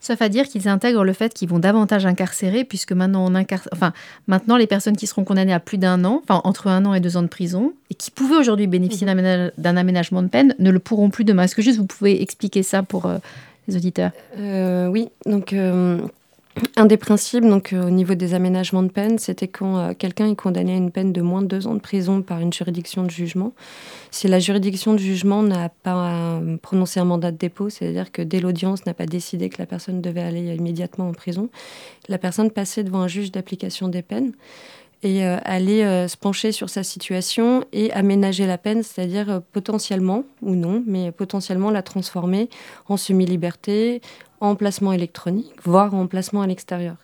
Sauf 0.00 0.22
à 0.22 0.28
dire 0.28 0.46
qu'ils 0.46 0.68
intègrent 0.68 1.04
le 1.04 1.12
fait 1.12 1.34
qu'ils 1.34 1.48
vont 1.48 1.58
davantage 1.58 2.06
incarcérer, 2.06 2.64
puisque 2.64 2.92
maintenant, 2.92 3.30
on 3.30 3.44
enfin, 3.72 3.92
maintenant, 4.26 4.56
les 4.56 4.66
personnes 4.66 4.96
qui 4.96 5.06
seront 5.06 5.24
condamnées 5.24 5.52
à 5.52 5.60
plus 5.60 5.78
d'un 5.78 6.04
an, 6.04 6.22
enfin 6.22 6.40
entre 6.44 6.68
un 6.68 6.84
an 6.86 6.94
et 6.94 7.00
deux 7.00 7.16
ans 7.16 7.22
de 7.22 7.28
prison, 7.28 7.72
et 7.90 7.94
qui 7.94 8.10
pouvaient 8.10 8.36
aujourd'hui 8.36 8.66
bénéficier 8.66 9.06
d'un 9.06 9.76
aménagement 9.76 10.22
de 10.22 10.28
peine, 10.28 10.54
ne 10.58 10.70
le 10.70 10.78
pourront 10.78 11.10
plus 11.10 11.24
demain. 11.24 11.42
Est-ce 11.42 11.54
que 11.54 11.62
juste 11.62 11.78
vous 11.78 11.86
pouvez 11.86 12.22
expliquer 12.22 12.62
ça 12.62 12.82
pour 12.82 13.06
euh, 13.06 13.18
les 13.68 13.76
auditeurs? 13.76 14.12
Euh, 14.38 14.86
Oui, 14.88 15.10
donc 15.26 15.52
euh, 15.52 16.00
un 16.76 16.86
des 16.86 16.96
principes, 16.96 17.44
donc 17.44 17.72
euh, 17.72 17.86
au 17.86 17.90
niveau 17.90 18.14
des 18.14 18.34
aménagements 18.34 18.82
de 18.82 18.88
peine, 18.90 19.18
c'était 19.18 19.48
quand 19.48 19.78
euh, 19.78 19.92
quelqu'un 19.94 20.30
est 20.30 20.36
condamné 20.36 20.72
à 20.72 20.76
une 20.76 20.90
peine 20.90 21.12
de 21.12 21.20
moins 21.20 21.42
de 21.42 21.46
deux 21.46 21.66
ans 21.66 21.74
de 21.74 21.80
prison 21.80 22.22
par 22.22 22.40
une 22.40 22.52
juridiction 22.52 23.02
de 23.02 23.10
jugement. 23.10 23.52
Si 24.10 24.28
la 24.28 24.38
juridiction 24.38 24.92
de 24.92 24.98
jugement 24.98 25.42
n'a 25.42 25.68
pas 25.68 26.36
euh, 26.36 26.56
prononcé 26.58 27.00
un 27.00 27.04
mandat 27.04 27.30
de 27.30 27.36
dépôt, 27.36 27.68
c'est-à-dire 27.68 28.10
que 28.10 28.22
dès 28.22 28.40
l'audience 28.40 28.86
n'a 28.86 28.94
pas 28.94 29.06
décidé 29.06 29.48
que 29.48 29.56
la 29.58 29.66
personne 29.66 30.00
devait 30.00 30.22
aller 30.22 30.54
immédiatement 30.54 31.08
en 31.08 31.12
prison, 31.12 31.50
la 32.08 32.18
personne 32.18 32.50
passait 32.50 32.84
devant 32.84 33.00
un 33.00 33.08
juge 33.08 33.32
d'application 33.32 33.88
des 33.88 34.02
peines 34.02 34.32
et 35.06 35.24
aller 35.24 36.06
se 36.08 36.16
pencher 36.16 36.52
sur 36.52 36.68
sa 36.68 36.82
situation 36.82 37.64
et 37.72 37.92
aménager 37.92 38.46
la 38.46 38.58
peine, 38.58 38.82
c'est-à-dire 38.82 39.40
potentiellement, 39.52 40.24
ou 40.42 40.54
non, 40.54 40.82
mais 40.86 41.12
potentiellement 41.12 41.70
la 41.70 41.82
transformer 41.82 42.48
en 42.88 42.96
semi-liberté, 42.96 44.00
en 44.40 44.54
placement 44.54 44.92
électronique, 44.92 45.52
voire 45.64 45.94
en 45.94 46.06
placement 46.06 46.42
à 46.42 46.46
l'extérieur. 46.46 46.96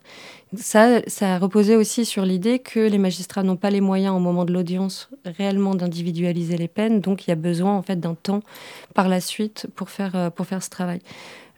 Ça, 0.54 1.00
ça 1.06 1.34
a 1.34 1.38
reposé 1.38 1.76
aussi 1.76 2.04
sur 2.04 2.26
l'idée 2.26 2.58
que 2.58 2.80
les 2.80 2.98
magistrats 2.98 3.42
n'ont 3.42 3.56
pas 3.56 3.70
les 3.70 3.80
moyens 3.80 4.14
au 4.14 4.18
moment 4.18 4.44
de 4.44 4.52
l'audience 4.52 5.08
réellement 5.24 5.74
d'individualiser 5.74 6.58
les 6.58 6.68
peines, 6.68 7.00
donc 7.00 7.26
il 7.26 7.30
y 7.30 7.32
a 7.32 7.36
besoin 7.36 7.74
en 7.74 7.80
fait 7.80 7.96
d'un 7.96 8.14
temps 8.14 8.42
par 8.92 9.08
la 9.08 9.20
suite 9.20 9.66
pour 9.74 9.88
faire, 9.88 10.14
euh, 10.14 10.28
pour 10.28 10.46
faire 10.46 10.62
ce 10.62 10.68
travail. 10.68 11.00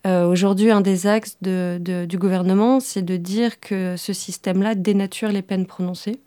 Aujourd'hui, 0.04 0.70
un 0.70 0.82
des 0.82 1.06
axes 1.06 1.38
du 1.40 2.18
gouvernement, 2.18 2.78
c'est 2.80 3.02
de 3.02 3.16
dire 3.16 3.58
que 3.58 3.96
ce 3.96 4.12
système-là 4.12 4.74
dénature 4.74 5.30
les 5.30 5.42
peines 5.42 5.66
prononcées. 5.66 6.20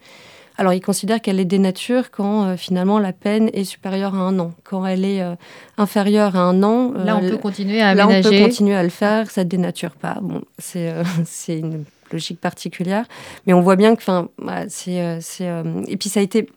Alors, 0.59 0.73
il 0.73 0.81
considère 0.81 1.21
qu'elle 1.21 1.39
est 1.39 1.45
dénature 1.45 2.09
quand 2.09 2.45
euh, 2.45 2.57
finalement 2.57 2.97
la 2.97 3.13
peine 3.13 3.49
est 3.53 3.63
supérieure 3.63 4.15
à 4.15 4.19
un 4.19 4.39
an. 4.39 4.53
Quand 4.63 4.85
elle 4.85 5.05
est 5.05 5.21
euh, 5.21 5.35
inférieure 5.77 6.35
à 6.35 6.39
un 6.39 6.63
an, 6.63 6.93
euh, 6.95 7.03
là 7.03 7.17
on 7.17 7.29
peut 7.29 7.37
continuer 7.37 7.79
à 7.81 7.89
aménager. 7.89 8.21
Là 8.21 8.29
on 8.29 8.31
peut 8.31 8.43
continuer 8.43 8.75
à 8.75 8.81
le 8.81 8.89
faire, 8.89 9.29
ça 9.29 9.43
ne 9.43 9.49
dénature 9.49 9.91
pas. 9.91 10.17
Bon, 10.21 10.41
c'est 10.57 10.91
c'est 11.25 11.59
une 11.59 11.83
logique 12.11 12.41
particulière, 12.41 13.05
mais 13.45 13.53
on 13.53 13.61
voit 13.61 13.75
bien 13.75 13.95
que, 13.95 14.01
enfin, 14.01 14.29
c'est 14.67 15.19
c'est 15.21 15.49
et 15.87 15.97
puis 15.97 16.09
ça 16.09 16.21
a 16.21 16.23
été, 16.23 16.49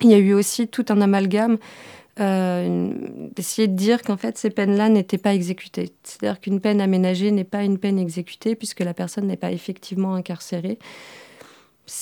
il 0.00 0.10
y 0.10 0.14
a 0.14 0.18
eu 0.18 0.32
aussi 0.32 0.66
tout 0.66 0.86
un 0.88 1.00
amalgame. 1.00 1.58
D'essayer 2.16 3.68
de 3.68 3.74
dire 3.74 4.02
qu'en 4.02 4.16
fait 4.16 4.38
ces 4.38 4.50
peines-là 4.50 4.88
n'étaient 4.88 5.18
pas 5.18 5.34
exécutées. 5.34 5.92
C'est-à-dire 6.02 6.40
qu'une 6.40 6.60
peine 6.60 6.80
aménagée 6.80 7.30
n'est 7.30 7.44
pas 7.44 7.62
une 7.62 7.78
peine 7.78 7.98
exécutée 7.98 8.54
puisque 8.54 8.80
la 8.80 8.94
personne 8.94 9.26
n'est 9.26 9.36
pas 9.36 9.52
effectivement 9.52 10.14
incarcérée. 10.14 10.78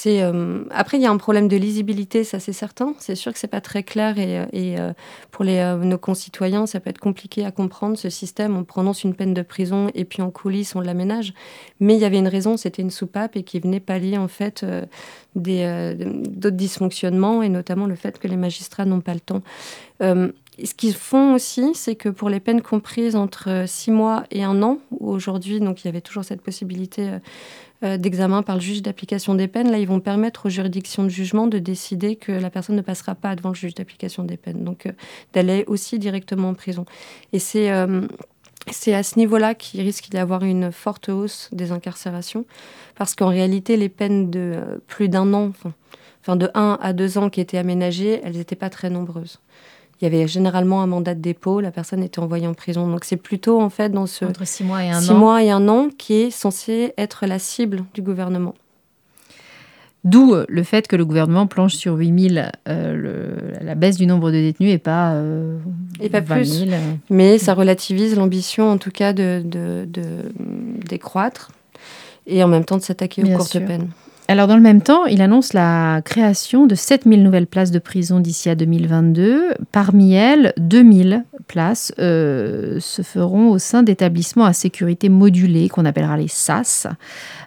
Euh, 0.06 0.64
après 0.70 0.96
il 0.96 1.02
y 1.02 1.06
a 1.06 1.10
un 1.10 1.16
problème 1.18 1.48
de 1.48 1.56
lisibilité, 1.56 2.24
ça 2.24 2.40
c'est 2.40 2.52
certain. 2.52 2.94
C'est 2.98 3.14
sûr 3.14 3.32
que 3.32 3.38
c'est 3.38 3.48
pas 3.48 3.60
très 3.60 3.82
clair 3.82 4.18
et, 4.18 4.38
euh, 4.38 4.46
euh, 4.54 4.92
pour 5.30 5.44
nos 5.44 5.98
concitoyens 5.98 6.66
ça 6.66 6.80
peut 6.80 6.90
être 6.90 6.98
compliqué 6.98 7.44
à 7.44 7.50
comprendre 7.50 7.98
ce 7.98 8.08
système. 8.08 8.56
On 8.56 8.64
prononce 8.64 9.04
une 9.04 9.14
peine 9.14 9.34
de 9.34 9.42
prison 9.42 9.90
et 9.94 10.04
puis 10.04 10.22
en 10.22 10.30
coulisses 10.30 10.74
on 10.74 10.80
l'aménage. 10.80 11.34
Mais 11.80 11.94
il 11.94 12.00
y 12.00 12.04
avait 12.04 12.18
une 12.18 12.28
raison, 12.28 12.56
c'était 12.56 12.82
une 12.82 12.90
soupape 12.90 13.36
et 13.36 13.42
qui 13.42 13.60
venait 13.60 13.80
pallier 13.80 14.16
en 14.16 14.28
fait 14.28 14.64
d'autres 15.34 16.56
dysfonctionnements 16.56 17.42
et 17.42 17.48
notamment 17.48 17.86
le 17.86 17.96
fait 17.96 18.18
que 18.18 18.28
les 18.28 18.36
magistrats 18.36 18.86
n'ont 18.86 19.00
pas 19.00 19.14
le 19.14 19.20
temps. 19.20 19.42
Ce 20.62 20.74
qu'ils 20.74 20.94
font 20.94 21.34
aussi, 21.34 21.74
c'est 21.74 21.96
que 21.96 22.08
pour 22.08 22.28
les 22.28 22.40
peines 22.40 22.62
comprises 22.62 23.16
entre 23.16 23.64
six 23.66 23.90
mois 23.90 24.24
et 24.30 24.44
un 24.44 24.62
an, 24.62 24.78
où 24.90 25.10
aujourd'hui, 25.10 25.58
donc 25.60 25.82
il 25.82 25.86
y 25.86 25.88
avait 25.88 26.00
toujours 26.00 26.24
cette 26.24 26.42
possibilité 26.42 27.18
euh, 27.82 27.96
d'examen 27.96 28.42
par 28.42 28.56
le 28.56 28.60
juge 28.60 28.82
d'application 28.82 29.34
des 29.34 29.48
peines, 29.48 29.70
là, 29.70 29.78
ils 29.78 29.88
vont 29.88 30.00
permettre 30.00 30.46
aux 30.46 30.48
juridictions 30.48 31.02
de 31.02 31.08
jugement 31.08 31.46
de 31.46 31.58
décider 31.58 32.16
que 32.16 32.32
la 32.32 32.50
personne 32.50 32.76
ne 32.76 32.82
passera 32.82 33.14
pas 33.14 33.34
devant 33.34 33.50
le 33.50 33.54
juge 33.54 33.74
d'application 33.74 34.22
des 34.22 34.36
peines, 34.36 34.62
donc 34.62 34.86
euh, 34.86 34.92
d'aller 35.32 35.64
aussi 35.66 35.98
directement 35.98 36.50
en 36.50 36.54
prison. 36.54 36.84
Et 37.32 37.38
c'est 37.38 37.72
euh, 37.72 38.02
c'est 38.70 38.94
à 38.94 39.02
ce 39.02 39.18
niveau-là 39.18 39.54
qu'il 39.54 39.82
risque 39.82 40.08
d'y 40.08 40.16
avoir 40.16 40.42
une 40.42 40.72
forte 40.72 41.10
hausse 41.10 41.50
des 41.52 41.70
incarcérations, 41.72 42.46
parce 42.94 43.14
qu'en 43.14 43.28
réalité, 43.28 43.76
les 43.76 43.90
peines 43.90 44.30
de 44.30 44.80
plus 44.86 45.10
d'un 45.10 45.34
an, 45.34 45.52
enfin 46.22 46.36
de 46.36 46.48
1 46.54 46.78
à 46.80 46.92
2 46.94 47.18
ans 47.18 47.28
qui 47.28 47.42
étaient 47.42 47.58
aménagées, 47.58 48.20
elles 48.24 48.36
n'étaient 48.36 48.56
pas 48.56 48.70
très 48.70 48.88
nombreuses 48.88 49.38
il 50.00 50.04
y 50.04 50.06
avait 50.06 50.26
généralement 50.26 50.82
un 50.82 50.86
mandat 50.86 51.14
de 51.14 51.20
dépôt, 51.20 51.60
la 51.60 51.70
personne 51.70 52.02
était 52.02 52.18
envoyée 52.18 52.46
en 52.46 52.54
prison. 52.54 52.88
Donc 52.88 53.04
c'est 53.04 53.16
plutôt 53.16 53.60
en 53.60 53.70
fait 53.70 53.90
dans 53.90 54.06
ce 54.06 54.24
entre 54.24 54.46
six 54.46 54.64
mois 54.64 54.84
et 54.84 54.90
un 54.90 55.00
six 55.00 55.14
mois 55.14 55.42
et 55.42 55.50
un 55.50 55.68
an 55.68 55.88
qui 55.96 56.14
est 56.14 56.30
censé 56.30 56.92
être 56.98 57.26
la 57.26 57.38
cible 57.38 57.84
du 57.94 58.02
gouvernement. 58.02 58.54
D'où 60.04 60.34
le 60.48 60.62
fait 60.62 60.86
que 60.86 60.96
le 60.96 61.06
gouvernement 61.06 61.46
planche 61.46 61.74
sur 61.74 61.94
8000 61.94 62.52
euh, 62.68 63.30
la 63.62 63.74
baisse 63.74 63.96
du 63.96 64.04
nombre 64.04 64.30
de 64.30 64.36
détenus 64.36 64.70
et 64.70 64.78
pas, 64.78 65.14
euh, 65.14 65.58
et 65.98 66.10
pas 66.10 66.20
plus. 66.20 66.66
Mais 67.08 67.38
ça 67.38 67.54
relativise 67.54 68.14
l'ambition 68.14 68.70
en 68.70 68.76
tout 68.76 68.90
cas 68.90 69.14
de, 69.14 69.42
de, 69.42 69.86
décroître 70.86 71.52
et 72.26 72.44
en 72.44 72.48
même 72.48 72.66
temps 72.66 72.76
de 72.76 72.82
s'attaquer 72.82 73.24
aux 73.24 73.36
courtes 73.36 73.58
peines. 73.64 73.88
Alors 74.26 74.46
dans 74.46 74.56
le 74.56 74.62
même 74.62 74.80
temps, 74.80 75.04
il 75.04 75.20
annonce 75.20 75.52
la 75.52 76.00
création 76.02 76.66
de 76.66 76.74
7000 76.74 77.22
nouvelles 77.22 77.46
places 77.46 77.70
de 77.70 77.78
prison 77.78 78.20
d'ici 78.20 78.48
à 78.48 78.54
2022. 78.54 79.52
Parmi 79.70 80.14
elles, 80.14 80.54
2000 80.56 81.24
places 81.46 81.92
euh, 81.98 82.80
se 82.80 83.02
feront 83.02 83.50
au 83.50 83.58
sein 83.58 83.82
d'établissements 83.82 84.46
à 84.46 84.54
sécurité 84.54 85.10
modulée 85.10 85.68
qu'on 85.68 85.84
appellera 85.84 86.16
les 86.16 86.28
SAS. 86.28 86.86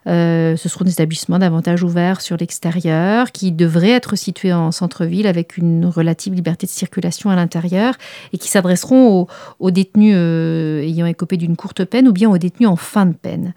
Euh, 0.05 0.55
ce 0.55 0.69
seront 0.69 0.85
des 0.85 0.91
établissements 0.91 1.39
davantage 1.39 1.83
ouverts 1.83 2.21
sur 2.21 2.37
l'extérieur 2.37 3.31
qui 3.31 3.51
devraient 3.51 3.91
être 3.91 4.15
situés 4.15 4.53
en 4.53 4.71
centre-ville 4.71 5.27
avec 5.27 5.57
une 5.57 5.85
relative 5.85 6.33
liberté 6.33 6.67
de 6.67 6.71
circulation 6.71 7.29
à 7.29 7.35
l'intérieur 7.35 7.95
et 8.33 8.37
qui 8.37 8.49
s'adresseront 8.49 9.27
aux, 9.59 9.71
détenus 9.71 10.13
euh, 10.15 10.81
ayant 10.81 11.05
écopé 11.05 11.37
d'une 11.37 11.55
courte 11.55 11.83
peine 11.85 12.07
ou 12.07 12.13
bien 12.13 12.29
aux 12.29 12.37
détenus 12.37 12.69
en 12.69 12.75
fin 12.75 13.05
de 13.05 13.13
peine. 13.13 13.53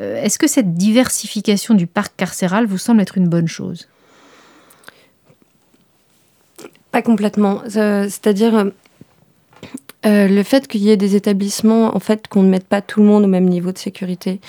Est-ce 0.00 0.40
que 0.40 0.48
cette 0.48 0.74
diversification 0.74 1.74
du 1.74 1.86
parc 1.86 2.14
carcéral 2.16 2.66
vous 2.66 2.78
semble 2.78 3.00
être 3.00 3.16
une 3.16 3.28
bonne 3.28 3.46
chose? 3.46 3.86
Pas 6.94 7.02
complètement. 7.02 7.60
Euh, 7.74 8.04
c'est-à-dire 8.04 8.70
euh, 10.04 10.08
euh, 10.14 10.28
le 10.28 10.42
fait 10.42 10.68
qu'il 10.68 10.82
y 10.82 10.90
ait 10.90 10.96
des 10.96 11.16
établissements, 11.16 11.94
en 11.94 12.00
fait, 12.00 12.28
qu'on 12.28 12.42
ne 12.42 12.48
mette 12.48 12.66
pas 12.66 12.80
tout 12.80 13.00
le 13.00 13.06
monde 13.06 13.24
au 13.24 13.28
même 13.28 13.48
niveau 13.48 13.72
de 13.72 13.78
sécurité, 13.78 14.40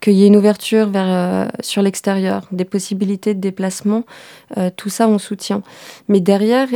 qu'il 0.00 0.14
y 0.14 0.24
ait 0.24 0.26
une 0.26 0.36
ouverture 0.36 0.88
vers, 0.88 1.50
sur 1.60 1.82
l'extérieur, 1.82 2.46
des 2.52 2.64
possibilités 2.64 3.34
de 3.34 3.40
déplacement, 3.40 4.04
tout 4.76 4.88
ça 4.88 5.08
on 5.08 5.18
soutient. 5.18 5.62
Mais 6.08 6.20
derrière, 6.20 6.68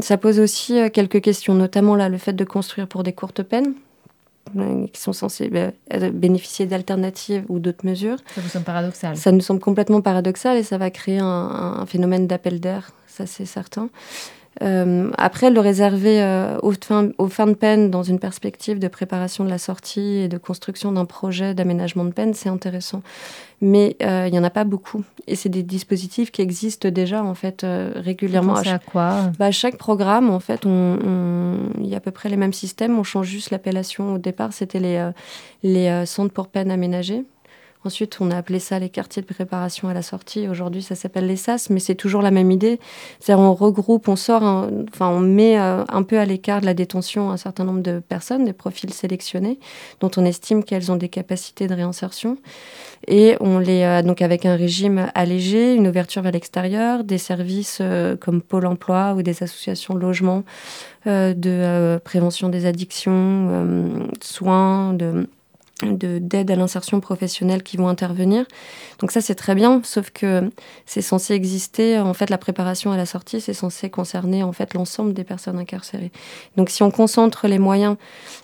ça 0.00 0.16
pose 0.16 0.40
aussi 0.40 0.78
quelques 0.92 1.20
questions, 1.20 1.54
notamment 1.54 1.96
là, 1.96 2.08
le 2.08 2.18
fait 2.18 2.32
de 2.32 2.44
construire 2.44 2.86
pour 2.86 3.02
des 3.02 3.12
courtes 3.12 3.42
peines, 3.42 3.74
qui 4.92 5.00
sont 5.00 5.12
censés 5.12 5.48
bah, 5.48 5.70
bénéficier 6.10 6.66
d'alternatives 6.66 7.44
ou 7.48 7.58
d'autres 7.58 7.86
mesures. 7.86 8.16
Ça 8.34 8.40
vous 8.40 8.48
semble 8.48 8.64
paradoxal 8.64 9.16
Ça 9.16 9.32
nous 9.32 9.42
semble 9.42 9.60
complètement 9.60 10.00
paradoxal 10.00 10.56
et 10.56 10.62
ça 10.62 10.78
va 10.78 10.90
créer 10.90 11.18
un, 11.18 11.26
un 11.26 11.86
phénomène 11.86 12.26
d'appel 12.26 12.58
d'air, 12.58 12.92
ça 13.06 13.26
c'est 13.26 13.44
certain. 13.44 13.90
Euh, 14.62 15.10
après, 15.16 15.50
le 15.50 15.60
réserver 15.60 16.22
euh, 16.22 16.58
aux, 16.62 16.72
fins, 16.72 17.10
aux, 17.18 17.28
fins, 17.28 17.46
de 17.46 17.54
peine 17.54 17.90
dans 17.90 18.02
une 18.02 18.18
perspective 18.18 18.78
de 18.78 18.88
préparation 18.88 19.44
de 19.44 19.48
la 19.48 19.58
sortie 19.58 20.18
et 20.18 20.28
de 20.28 20.36
construction 20.36 20.92
d'un 20.92 21.06
projet 21.06 21.54
d'aménagement 21.54 22.04
de 22.04 22.10
peine, 22.10 22.34
c'est 22.34 22.48
intéressant. 22.48 23.02
Mais 23.62 23.96
euh, 24.02 24.26
il 24.26 24.32
n'y 24.32 24.38
en 24.38 24.44
a 24.44 24.50
pas 24.50 24.64
beaucoup. 24.64 25.02
Et 25.26 25.34
c'est 25.34 25.48
des 25.48 25.62
dispositifs 25.62 26.30
qui 26.30 26.42
existent 26.42 26.88
déjà, 26.88 27.24
en 27.24 27.34
fait, 27.34 27.64
régulièrement. 27.94 28.54
à, 28.54 28.78
quoi 28.78 29.30
bah, 29.38 29.50
Chaque 29.50 29.76
programme, 29.76 30.30
en 30.30 30.40
fait, 30.40 30.60
il 30.64 30.68
on, 30.70 31.56
y 31.80 31.94
a 31.94 31.98
à 31.98 32.00
peu 32.00 32.10
près 32.10 32.28
les 32.28 32.36
mêmes 32.36 32.52
systèmes. 32.52 32.98
On 32.98 33.04
change 33.04 33.28
juste 33.28 33.50
l'appellation. 33.50 34.14
Au 34.14 34.18
départ, 34.18 34.52
c'était 34.52 34.80
les, 34.80 35.10
les 35.62 36.06
centres 36.06 36.32
pour 36.32 36.48
peine 36.48 36.70
aménagés. 36.70 37.24
Ensuite, 37.82 38.18
on 38.20 38.30
a 38.30 38.36
appelé 38.36 38.58
ça 38.58 38.78
les 38.78 38.90
quartiers 38.90 39.22
de 39.22 39.26
préparation 39.26 39.88
à 39.88 39.94
la 39.94 40.02
sortie. 40.02 40.46
Aujourd'hui, 40.48 40.82
ça 40.82 40.94
s'appelle 40.94 41.26
les 41.26 41.36
SAS, 41.36 41.70
mais 41.70 41.80
c'est 41.80 41.94
toujours 41.94 42.20
la 42.20 42.30
même 42.30 42.50
idée. 42.50 42.78
C'est-à-dire, 43.20 43.42
on 43.42 43.54
regroupe, 43.54 44.06
on 44.06 44.16
sort, 44.16 44.42
enfin, 44.42 45.08
on 45.08 45.20
met 45.20 45.58
euh, 45.58 45.84
un 45.88 46.02
peu 46.02 46.18
à 46.18 46.26
l'écart 46.26 46.60
de 46.60 46.66
la 46.66 46.74
détention 46.74 47.30
un 47.30 47.38
certain 47.38 47.64
nombre 47.64 47.80
de 47.80 47.98
personnes, 48.00 48.44
des 48.44 48.52
profils 48.52 48.92
sélectionnés, 48.92 49.58
dont 50.00 50.10
on 50.18 50.26
estime 50.26 50.62
qu'elles 50.62 50.92
ont 50.92 50.96
des 50.96 51.08
capacités 51.08 51.68
de 51.68 51.74
réinsertion. 51.74 52.36
Et 53.08 53.38
on 53.40 53.58
les, 53.58 53.82
euh, 53.82 54.02
donc 54.02 54.20
avec 54.20 54.44
un 54.44 54.56
régime 54.56 55.10
allégé, 55.14 55.74
une 55.74 55.88
ouverture 55.88 56.20
vers 56.20 56.32
l'extérieur, 56.32 57.02
des 57.02 57.16
services 57.16 57.78
euh, 57.80 58.14
comme 58.14 58.42
Pôle 58.42 58.66
emploi 58.66 59.14
ou 59.16 59.22
des 59.22 59.42
associations 59.42 59.94
de 59.94 60.00
logement, 60.00 60.44
de 61.06 61.98
prévention 62.04 62.50
des 62.50 62.66
addictions, 62.66 64.06
soins, 64.20 64.92
de 64.92 65.26
d'aide 65.82 66.50
à 66.50 66.56
l'insertion 66.56 67.00
professionnelle 67.00 67.62
qui 67.62 67.76
vont 67.76 67.88
intervenir. 67.88 68.46
Donc 68.98 69.10
ça 69.10 69.20
c'est 69.20 69.34
très 69.34 69.54
bien, 69.54 69.80
sauf 69.84 70.10
que 70.10 70.50
c'est 70.86 71.02
censé 71.02 71.34
exister 71.34 71.98
en 71.98 72.14
fait 72.14 72.30
la 72.30 72.38
préparation 72.38 72.92
à 72.92 72.96
la 72.96 73.06
sortie, 73.06 73.40
c'est 73.40 73.54
censé 73.54 73.90
concerner 73.90 74.42
en 74.42 74.52
fait 74.52 74.74
l'ensemble 74.74 75.14
des 75.14 75.24
personnes 75.24 75.58
incarcérées. 75.58 76.12
Donc 76.56 76.70
si 76.70 76.82
on 76.82 76.90
concentre 76.90 77.48
les 77.48 77.58
moyens, 77.58 77.96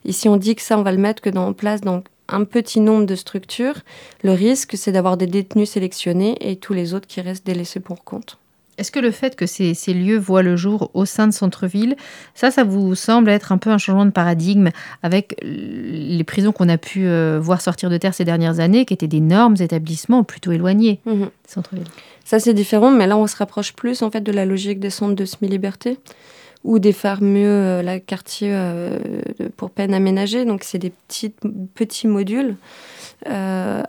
ici 0.05 0.29
on 0.29 0.37
dit 0.37 0.55
que 0.55 0.63
ça 0.63 0.79
on 0.79 0.83
va 0.83 0.93
le 0.93 0.99
mettre 0.99 1.23
que 1.23 1.31
dans 1.31 1.47
en 1.47 1.53
place 1.53 1.81
dans 1.81 2.03
un 2.29 2.45
petit 2.45 2.81
nombre 2.81 3.07
de 3.07 3.15
structures, 3.15 3.81
le 4.23 4.33
risque 4.33 4.77
c'est 4.77 4.93
d'avoir 4.93 5.17
des 5.17 5.27
détenus 5.27 5.71
sélectionnés 5.71 6.37
et 6.41 6.57
tous 6.57 6.73
les 6.73 6.95
autres 6.95 7.07
qui 7.07 7.21
restent 7.21 7.47
délaissés 7.47 7.81
pour 7.81 8.05
compte. 8.05 8.39
Est-ce 8.79 8.91
que 8.91 8.99
le 9.01 9.11
fait 9.11 9.37
que 9.37 9.47
ces, 9.47 9.75
lieux 9.95 10.19
voient 10.19 10.43
le 10.43 10.57
jour 10.57 10.91
au 10.95 11.05
sein 11.05 11.27
de 11.27 11.33
centre-ville, 11.33 11.97
ça, 12.35 12.51
ça 12.51 12.65
vous 12.65 12.95
semble 12.95 13.31
être 13.31 13.53
un 13.53 13.59
peu 13.59 13.71
un 13.71 13.79
changement 13.79 14.05
de 14.05 14.11
paradigme 14.11 14.71
avec 15.03 15.37
les 15.43 16.25
prisons 16.25 16.53
qu'on 16.53 16.69
a 16.69 16.79
pu 16.79 17.07
euh, 17.07 17.39
voir 17.41 17.61
sortir 17.61 17.89
de 17.91 17.97
terre 17.97 18.15
ces 18.15 18.25
dernières 18.25 18.61
années, 18.61 18.85
qui 18.85 18.95
étaient 18.95 19.09
d'énormes 19.09 19.57
établissements 19.61 20.25
plutôt 20.25 20.53
éloignés 20.53 21.01
des 21.07 21.27
centre-ville 21.47 21.87
Ça, 22.25 22.39
c'est 22.39 22.55
différent, 22.55 22.91
mais 22.91 23.07
là, 23.07 23.17
on 23.17 23.27
se 23.27 23.37
rapproche 23.37 23.73
plus 23.73 24.03
en 24.03 24.11
fait 24.11 24.21
de 24.21 24.33
la 24.33 24.45
logique 24.45 24.81
des 24.81 24.91
centres 24.91 25.15
de 25.15 25.25
semi-liberté 25.25 25.99
ou 26.65 26.79
des 26.79 26.93
fameux 26.93 27.49
euh, 27.49 27.83
la 27.83 28.01
quartier 28.01 28.51
euh, 28.53 28.99
pour 29.57 29.71
peine 29.71 29.95
aménagée. 29.95 30.45
Donc, 30.45 30.65
c'est 30.65 30.79
des 30.79 30.91
petits, 30.91 31.33
petits 31.75 32.09
modules 32.09 32.57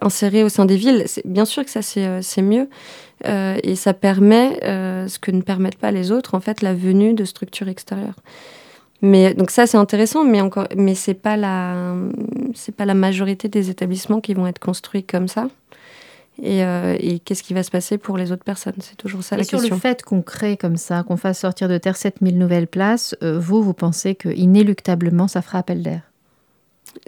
insérés 0.01 0.43
au 0.43 0.49
sein 0.49 0.65
des 0.65 0.77
villes. 0.77 1.05
Bien 1.25 1.45
sûr 1.45 1.63
que 1.63 1.69
ça, 1.69 1.81
c'est 1.81 2.41
mieux. 2.41 2.69
Euh, 3.25 3.57
et 3.63 3.75
ça 3.75 3.93
permet, 3.93 4.63
euh, 4.63 5.07
ce 5.07 5.17
que 5.19 5.31
ne 5.31 5.41
permettent 5.41 5.77
pas 5.77 5.91
les 5.91 6.11
autres, 6.11 6.35
en 6.35 6.39
fait, 6.39 6.61
la 6.61 6.73
venue 6.73 7.13
de 7.13 7.25
structures 7.25 7.67
extérieures. 7.67 8.15
Mais 9.03 9.35
donc 9.35 9.51
ça 9.51 9.67
c'est 9.67 9.77
intéressant, 9.77 10.23
mais 10.23 10.41
encore, 10.41 10.67
mais 10.75 10.95
c'est 10.95 11.13
pas 11.13 11.37
la, 11.37 11.93
c'est 12.55 12.75
pas 12.75 12.85
la 12.85 12.95
majorité 12.95 13.47
des 13.47 13.69
établissements 13.69 14.21
qui 14.21 14.33
vont 14.33 14.47
être 14.47 14.57
construits 14.57 15.03
comme 15.03 15.27
ça. 15.27 15.49
Et, 16.41 16.63
euh, 16.63 16.95
et 16.99 17.19
qu'est-ce 17.19 17.43
qui 17.43 17.53
va 17.53 17.63
se 17.63 17.71
passer 17.71 17.97
pour 17.97 18.17
les 18.17 18.31
autres 18.31 18.43
personnes? 18.43 18.75
C'est 18.79 18.95
toujours 18.95 19.23
ça 19.23 19.35
la 19.35 19.43
question. 19.43 19.59
Sur 19.59 19.75
le 19.75 19.79
fait 19.79 20.03
qu'on 20.03 20.21
crée 20.21 20.57
comme 20.57 20.77
ça, 20.77 21.03
qu'on 21.03 21.17
fasse 21.17 21.39
sortir 21.39 21.67
de 21.67 21.77
terre 21.77 21.97
7000 21.97 22.37
nouvelles 22.37 22.67
places, 22.67 23.15
vous, 23.21 23.63
vous 23.63 23.73
pensez 23.73 24.15
que 24.15 24.29
inéluctablement 24.29 25.27
ça 25.27 25.41
fera 25.41 25.59
appel 25.59 25.81
d'air? 25.81 26.01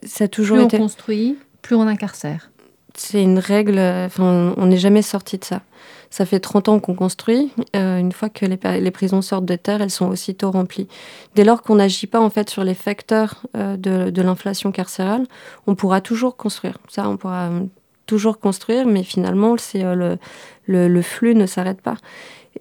Ça 0.03 0.25
a 0.25 0.27
toujours 0.27 0.57
plus 0.57 0.65
été. 0.65 0.77
on 0.77 0.81
construit, 0.81 1.37
plus 1.61 1.75
on 1.75 1.87
incarcère. 1.87 2.51
C'est 2.95 3.21
une 3.21 3.39
règle. 3.39 3.79
Enfin, 3.79 4.53
on 4.57 4.65
n'est 4.65 4.77
jamais 4.77 5.01
sorti 5.01 5.37
de 5.37 5.45
ça. 5.45 5.61
Ça 6.09 6.25
fait 6.25 6.39
30 6.39 6.69
ans 6.69 6.79
qu'on 6.79 6.95
construit. 6.95 7.51
Euh, 7.75 7.97
une 7.97 8.11
fois 8.11 8.29
que 8.29 8.45
les, 8.45 8.57
les, 8.79 8.91
prisons 8.91 9.21
sortent 9.21 9.45
de 9.45 9.55
terre, 9.55 9.81
elles 9.81 9.91
sont 9.91 10.07
aussitôt 10.07 10.49
remplies. 10.49 10.87
Dès 11.35 11.43
lors 11.43 11.61
qu'on 11.61 11.75
n'agit 11.75 12.07
pas 12.07 12.19
en 12.19 12.29
fait 12.29 12.49
sur 12.49 12.63
les 12.63 12.73
facteurs 12.73 13.43
euh, 13.55 13.77
de, 13.77 14.09
de 14.09 14.21
l'inflation 14.21 14.71
carcérale, 14.71 15.25
on 15.67 15.75
pourra 15.75 16.01
toujours 16.01 16.35
construire. 16.35 16.77
Ça, 16.87 17.07
on 17.07 17.17
pourra 17.17 17.51
toujours 18.09 18.39
construire, 18.39 18.87
mais 18.87 19.03
finalement, 19.03 19.55
c'est 19.59 19.83
euh, 19.83 20.15
le, 20.65 21.01
flux 21.03 21.35
ne 21.35 21.45
s'arrête 21.45 21.79
pas. 21.79 21.95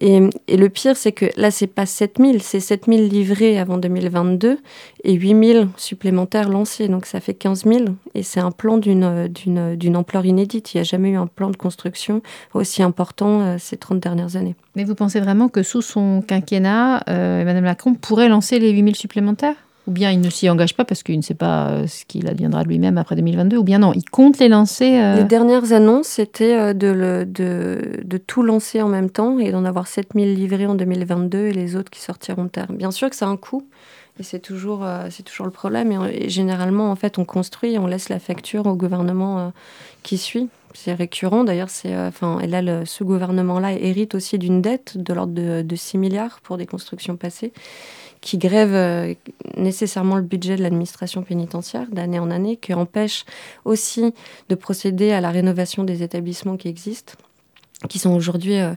Et, 0.00 0.20
le 0.46 0.68
pire, 0.68 0.94
c'est 0.94 1.12
que 1.12 1.24
là, 1.38 1.50
c'est 1.50 1.66
pas 1.66 1.86
7000, 1.86 2.42
c'est 2.42 2.60
7000 2.60 3.08
livrés 3.08 3.58
avant 3.58 3.78
2022 3.78 4.58
et 5.04 5.14
8000 5.14 5.68
supplémentaires 5.78 6.50
lancés. 6.50 6.88
Donc 6.88 7.06
ça 7.06 7.20
fait 7.20 7.32
15 7.32 7.64
000 7.64 7.84
et 8.14 8.22
c'est 8.22 8.40
un 8.40 8.50
plan 8.50 8.76
d'une 8.76 9.96
ampleur 9.96 10.26
inédite. 10.26 10.74
Il 10.74 10.76
n'y 10.76 10.80
a 10.82 10.84
jamais 10.84 11.08
eu 11.08 11.16
un 11.16 11.26
plan 11.26 11.48
de 11.48 11.56
construction 11.56 12.20
aussi 12.52 12.82
important 12.82 13.40
euh, 13.40 13.56
ces 13.58 13.78
30 13.78 14.00
dernières 14.00 14.36
années. 14.36 14.54
Mais 14.76 14.84
vous 14.84 14.94
pensez 14.94 15.18
vraiment 15.18 15.48
que 15.48 15.62
sous 15.62 15.80
son 15.80 16.20
quinquennat, 16.20 17.02
euh, 17.08 17.42
Mme 17.44 17.64
Macron 17.64 17.94
pourrait 17.94 18.28
lancer 18.28 18.58
les 18.58 18.70
8000 18.70 18.96
supplémentaires? 18.96 19.56
Ou 19.88 19.90
bien 19.90 20.10
il 20.10 20.20
ne 20.20 20.28
s'y 20.28 20.50
engage 20.50 20.76
pas 20.76 20.84
parce 20.84 21.02
qu'il 21.02 21.16
ne 21.16 21.22
sait 21.22 21.32
pas 21.32 21.68
euh, 21.68 21.86
ce 21.86 22.04
qu'il 22.04 22.28
adviendra 22.28 22.62
de 22.62 22.68
lui-même 22.68 22.98
après 22.98 23.16
2022, 23.16 23.56
ou 23.56 23.64
bien 23.64 23.78
non, 23.78 23.94
il 23.94 24.04
compte 24.04 24.38
les 24.38 24.48
lancer 24.48 25.00
euh... 25.00 25.16
Les 25.16 25.24
dernières 25.24 25.72
annonces, 25.72 26.08
c'était 26.08 26.54
euh, 26.54 26.74
de, 26.74 28.18
tout 28.26 28.42
lancer 28.42 28.82
en 28.82 28.88
même 28.88 29.08
temps 29.08 29.38
et 29.38 29.50
d'en 29.50 29.64
avoir 29.64 29.86
7000 29.86 30.34
livrés 30.34 30.66
en 30.66 30.74
2022 30.74 31.38
et 31.38 31.52
les 31.52 31.74
autres 31.74 31.90
qui 31.90 32.02
sortiront 32.02 32.48
terre. 32.48 32.70
Bien 32.70 32.90
sûr 32.90 33.08
que 33.08 33.16
ça 33.16 33.26
a 33.26 33.30
un 33.30 33.38
coût, 33.38 33.66
et 34.20 34.22
c'est 34.22 34.40
toujours, 34.40 34.84
c'est 35.10 35.22
toujours 35.22 35.46
le 35.46 35.52
problème. 35.52 35.90
Et, 36.12 36.28
généralement, 36.28 36.90
en 36.90 36.96
fait, 36.96 37.18
on 37.18 37.24
construit 37.24 37.74
et 37.74 37.78
on 37.78 37.86
laisse 37.86 38.10
la 38.10 38.18
facture 38.18 38.66
au 38.66 38.74
gouvernement 38.74 39.52
qui 40.02 40.18
suit. 40.18 40.48
C'est 40.74 40.92
récurrent 40.92 41.44
d'ailleurs. 41.44 41.70
C'est, 41.70 41.96
enfin, 41.96 42.40
et 42.40 42.48
là, 42.48 42.84
ce 42.84 43.04
gouvernement-là 43.04 43.74
hérite 43.74 44.16
aussi 44.16 44.36
d'une 44.36 44.60
dette 44.60 44.98
de 44.98 45.14
l'ordre 45.14 45.62
de 45.62 45.76
6 45.76 45.98
milliards 45.98 46.40
pour 46.42 46.56
des 46.56 46.66
constructions 46.66 47.16
passées 47.16 47.52
qui 48.20 48.38
grève 48.38 48.74
euh, 48.74 49.14
nécessairement 49.56 50.16
le 50.16 50.22
budget 50.22 50.56
de 50.56 50.62
l'administration 50.62 51.22
pénitentiaire 51.22 51.86
d'année 51.90 52.18
en 52.18 52.30
année, 52.30 52.56
qui 52.56 52.74
empêche 52.74 53.24
aussi 53.64 54.14
de 54.48 54.54
procéder 54.54 55.12
à 55.12 55.20
la 55.20 55.30
rénovation 55.30 55.84
des 55.84 56.02
établissements 56.02 56.56
qui 56.56 56.68
existent, 56.68 57.14
qui 57.88 57.98
sont 57.98 58.14
aujourd'hui 58.14 58.58
euh, 58.58 58.74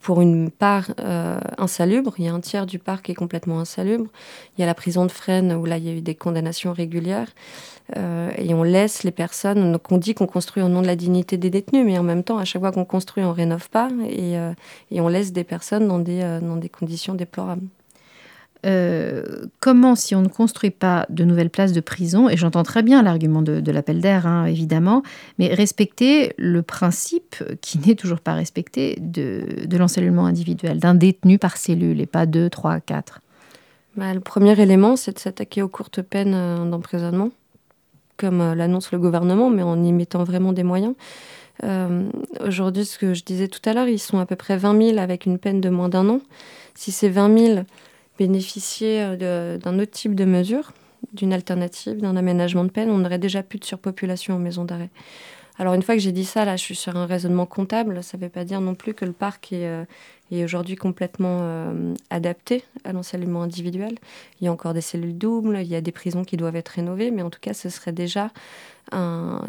pour 0.00 0.20
une 0.20 0.50
part 0.50 0.90
euh, 1.00 1.40
insalubre. 1.58 2.14
Il 2.18 2.24
y 2.24 2.28
a 2.28 2.32
un 2.32 2.40
tiers 2.40 2.66
du 2.66 2.78
parc 2.78 3.06
qui 3.06 3.12
est 3.12 3.16
complètement 3.16 3.58
insalubre. 3.58 4.06
Il 4.56 4.60
y 4.60 4.64
a 4.64 4.66
la 4.66 4.74
prison 4.74 5.04
de 5.04 5.10
Fresnes 5.10 5.52
où 5.52 5.64
là 5.64 5.76
il 5.76 5.84
y 5.84 5.88
a 5.88 5.92
eu 5.92 6.00
des 6.00 6.14
condamnations 6.14 6.72
régulières. 6.72 7.28
Euh, 7.96 8.30
et 8.36 8.54
on 8.54 8.62
laisse 8.62 9.02
les 9.02 9.10
personnes. 9.10 9.72
Donc 9.72 9.90
on 9.90 9.98
dit 9.98 10.14
qu'on 10.14 10.26
construit 10.26 10.62
au 10.62 10.68
nom 10.68 10.82
de 10.82 10.86
la 10.86 10.94
dignité 10.94 11.36
des 11.36 11.50
détenus, 11.50 11.84
mais 11.84 11.98
en 11.98 12.02
même 12.02 12.22
temps, 12.22 12.38
à 12.38 12.44
chaque 12.44 12.62
fois 12.62 12.70
qu'on 12.70 12.84
construit, 12.84 13.24
on 13.24 13.32
rénove 13.32 13.70
pas 13.70 13.88
et, 14.08 14.36
on 15.00 15.08
laisse 15.08 15.32
des 15.32 15.44
personnes 15.44 15.88
dans 15.88 15.98
des 15.98 16.68
conditions 16.68 17.14
déplorables. 17.14 17.66
Euh, 18.66 19.46
comment, 19.60 19.94
si 19.94 20.14
on 20.14 20.22
ne 20.22 20.28
construit 20.28 20.70
pas 20.70 21.06
de 21.10 21.24
nouvelles 21.24 21.50
places 21.50 21.72
de 21.72 21.80
prison, 21.80 22.28
et 22.28 22.36
j'entends 22.36 22.64
très 22.64 22.82
bien 22.82 23.02
l'argument 23.02 23.42
de, 23.42 23.70
l'appel 23.70 24.00
d'air, 24.00 24.26
hein, 24.26 24.46
évidemment, 24.46 25.02
mais 25.38 25.54
respecter 25.54 26.32
le 26.36 26.62
principe, 26.62 27.36
qui 27.60 27.78
n'est 27.78 27.94
toujours 27.94 28.20
pas 28.20 28.34
respecté, 28.34 28.98
de, 29.00 29.64
de 29.66 30.18
individuel, 30.18 30.80
d'un 30.80 30.94
détenu 30.94 31.38
par 31.38 31.56
cellule, 31.56 32.00
et 32.00 32.06
pas 32.06 32.26
deux, 32.26 32.50
trois, 32.50 32.80
quatre 32.80 33.20
bah, 33.96 34.12
Le 34.12 34.20
premier 34.20 34.60
élément, 34.60 34.96
c'est 34.96 35.12
de 35.12 35.18
s'attaquer 35.18 35.62
aux 35.62 35.68
courtes 35.68 36.02
peines 36.02 36.34
euh, 36.34 36.64
d'emprisonnement, 36.68 37.30
comme 38.16 38.40
euh, 38.40 38.54
l'annonce 38.56 38.90
le 38.90 38.98
gouvernement, 38.98 39.50
mais 39.50 39.62
en 39.62 39.82
y 39.84 39.92
mettant 39.92 40.24
vraiment 40.24 40.52
des 40.52 40.64
moyens. 40.64 40.94
Aujourd'hui, 42.46 42.84
ce 42.84 42.98
que 42.98 43.14
je 43.14 43.24
disais 43.24 43.48
tout 43.48 43.60
à 43.68 43.72
l'heure, 43.72 43.88
ils 43.88 43.98
sont 43.98 44.20
à 44.20 44.26
peu 44.26 44.36
près 44.36 44.56
20 44.56 44.90
000 44.90 44.98
avec 44.98 45.26
une 45.26 45.38
peine 45.38 45.60
de 45.60 45.68
moins 45.68 45.88
d'un 45.88 46.08
an. 46.08 46.20
Si 46.76 46.92
ces 46.92 47.08
20 47.08 47.36
000 47.36 47.64
bénéficier 48.18 49.16
d'un 49.16 49.78
autre 49.78 49.92
type 49.92 50.14
de 50.14 50.24
mesure, 50.24 50.72
d'une 51.12 51.32
alternative, 51.32 52.00
d'un 52.00 52.16
aménagement 52.16 52.64
de 52.64 52.70
peine, 52.70 52.90
on 52.90 52.98
n'aurait 52.98 53.18
déjà 53.18 53.42
plus 53.42 53.58
de 53.58 53.64
surpopulation 53.64 54.34
en 54.34 54.38
maison 54.38 54.64
d'arrêt. 54.64 54.90
Alors 55.58 55.74
une 55.74 55.82
fois 55.82 55.96
que 55.96 56.00
j'ai 56.00 56.12
dit 56.12 56.24
ça, 56.24 56.44
là, 56.44 56.56
je 56.56 56.62
suis 56.62 56.76
sur 56.76 56.96
un 56.96 57.06
raisonnement 57.06 57.46
comptable. 57.46 58.02
Ça 58.02 58.16
ne 58.16 58.22
veut 58.22 58.28
pas 58.28 58.44
dire 58.44 58.60
non 58.60 58.74
plus 58.74 58.94
que 58.94 59.04
le 59.04 59.12
parc 59.12 59.52
est, 59.52 59.66
euh, 59.66 59.84
est 60.30 60.44
aujourd'hui 60.44 60.76
complètement 60.76 61.38
euh, 61.42 61.94
adapté 62.10 62.62
à 62.84 62.92
l'encellulement 62.92 63.42
individuel. 63.42 63.96
Il 64.40 64.44
y 64.44 64.48
a 64.48 64.52
encore 64.52 64.72
des 64.72 64.80
cellules 64.80 65.18
doubles, 65.18 65.58
il 65.60 65.66
y 65.66 65.74
a 65.74 65.80
des 65.80 65.90
prisons 65.90 66.24
qui 66.24 66.36
doivent 66.36 66.54
être 66.54 66.68
rénovées, 66.68 67.10
mais 67.10 67.22
en 67.22 67.30
tout 67.30 67.40
cas, 67.40 67.54
ce 67.54 67.70
serait 67.70 67.92
déjà 67.92 68.30
un, 68.92 69.42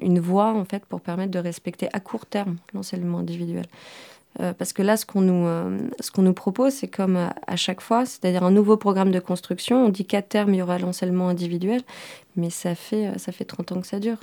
une 0.00 0.18
voie 0.18 0.52
en 0.52 0.64
fait 0.64 0.84
pour 0.84 1.00
permettre 1.00 1.30
de 1.30 1.38
respecter 1.38 1.88
à 1.92 2.00
court 2.00 2.26
terme 2.26 2.56
l'encellulement 2.74 3.18
individuel. 3.18 3.66
Euh, 4.40 4.54
parce 4.54 4.72
que 4.72 4.82
là, 4.82 4.96
ce 4.96 5.04
qu'on 5.04 5.20
nous, 5.20 5.46
euh, 5.46 5.78
ce 6.00 6.10
qu'on 6.10 6.22
nous 6.22 6.32
propose, 6.32 6.72
c'est 6.72 6.88
comme 6.88 7.16
à, 7.16 7.34
à 7.46 7.56
chaque 7.56 7.82
fois, 7.82 8.06
c'est-à-dire 8.06 8.44
un 8.44 8.50
nouveau 8.50 8.76
programme 8.76 9.10
de 9.10 9.20
construction. 9.20 9.84
On 9.84 9.88
dit 9.90 10.06
qu'à 10.06 10.22
terme, 10.22 10.54
il 10.54 10.58
y 10.58 10.62
aura 10.62 10.78
l'encellulement 10.78 11.28
individuel, 11.28 11.82
mais 12.36 12.48
ça 12.48 12.74
fait, 12.74 13.18
ça 13.18 13.30
fait 13.30 13.44
30 13.44 13.72
ans 13.72 13.80
que 13.80 13.86
ça 13.86 14.00
dure. 14.00 14.18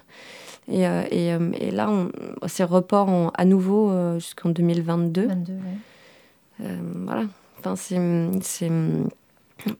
Et, 0.71 0.87
euh, 0.87 1.03
et, 1.09 1.29
et 1.59 1.71
là, 1.71 1.89
on, 1.89 2.11
c'est 2.47 2.63
report 2.63 3.09
en, 3.09 3.31
à 3.35 3.45
nouveau 3.45 3.89
euh, 3.89 4.19
jusqu'en 4.19 4.49
2022. 4.49 5.27
22, 5.27 5.53
ouais. 5.53 5.59
Euh, 6.61 6.77
voilà. 7.05 7.23
Enfin, 7.59 7.75
c'est, 7.75 7.99
c'est... 8.41 8.71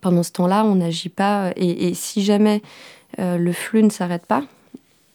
Pendant 0.02 0.24
ce 0.24 0.32
temps-là, 0.34 0.65
on 0.65 0.76
n'agit 0.76 1.10
pas. 1.10 1.52
Et, 1.56 1.88
et, 1.88 1.94
si 1.94 2.22
jamais 2.22 2.62
le 3.18 3.52
flux 3.54 3.82
ne 3.82 3.89
s'arrête 3.89 4.26
pas, 4.26 4.44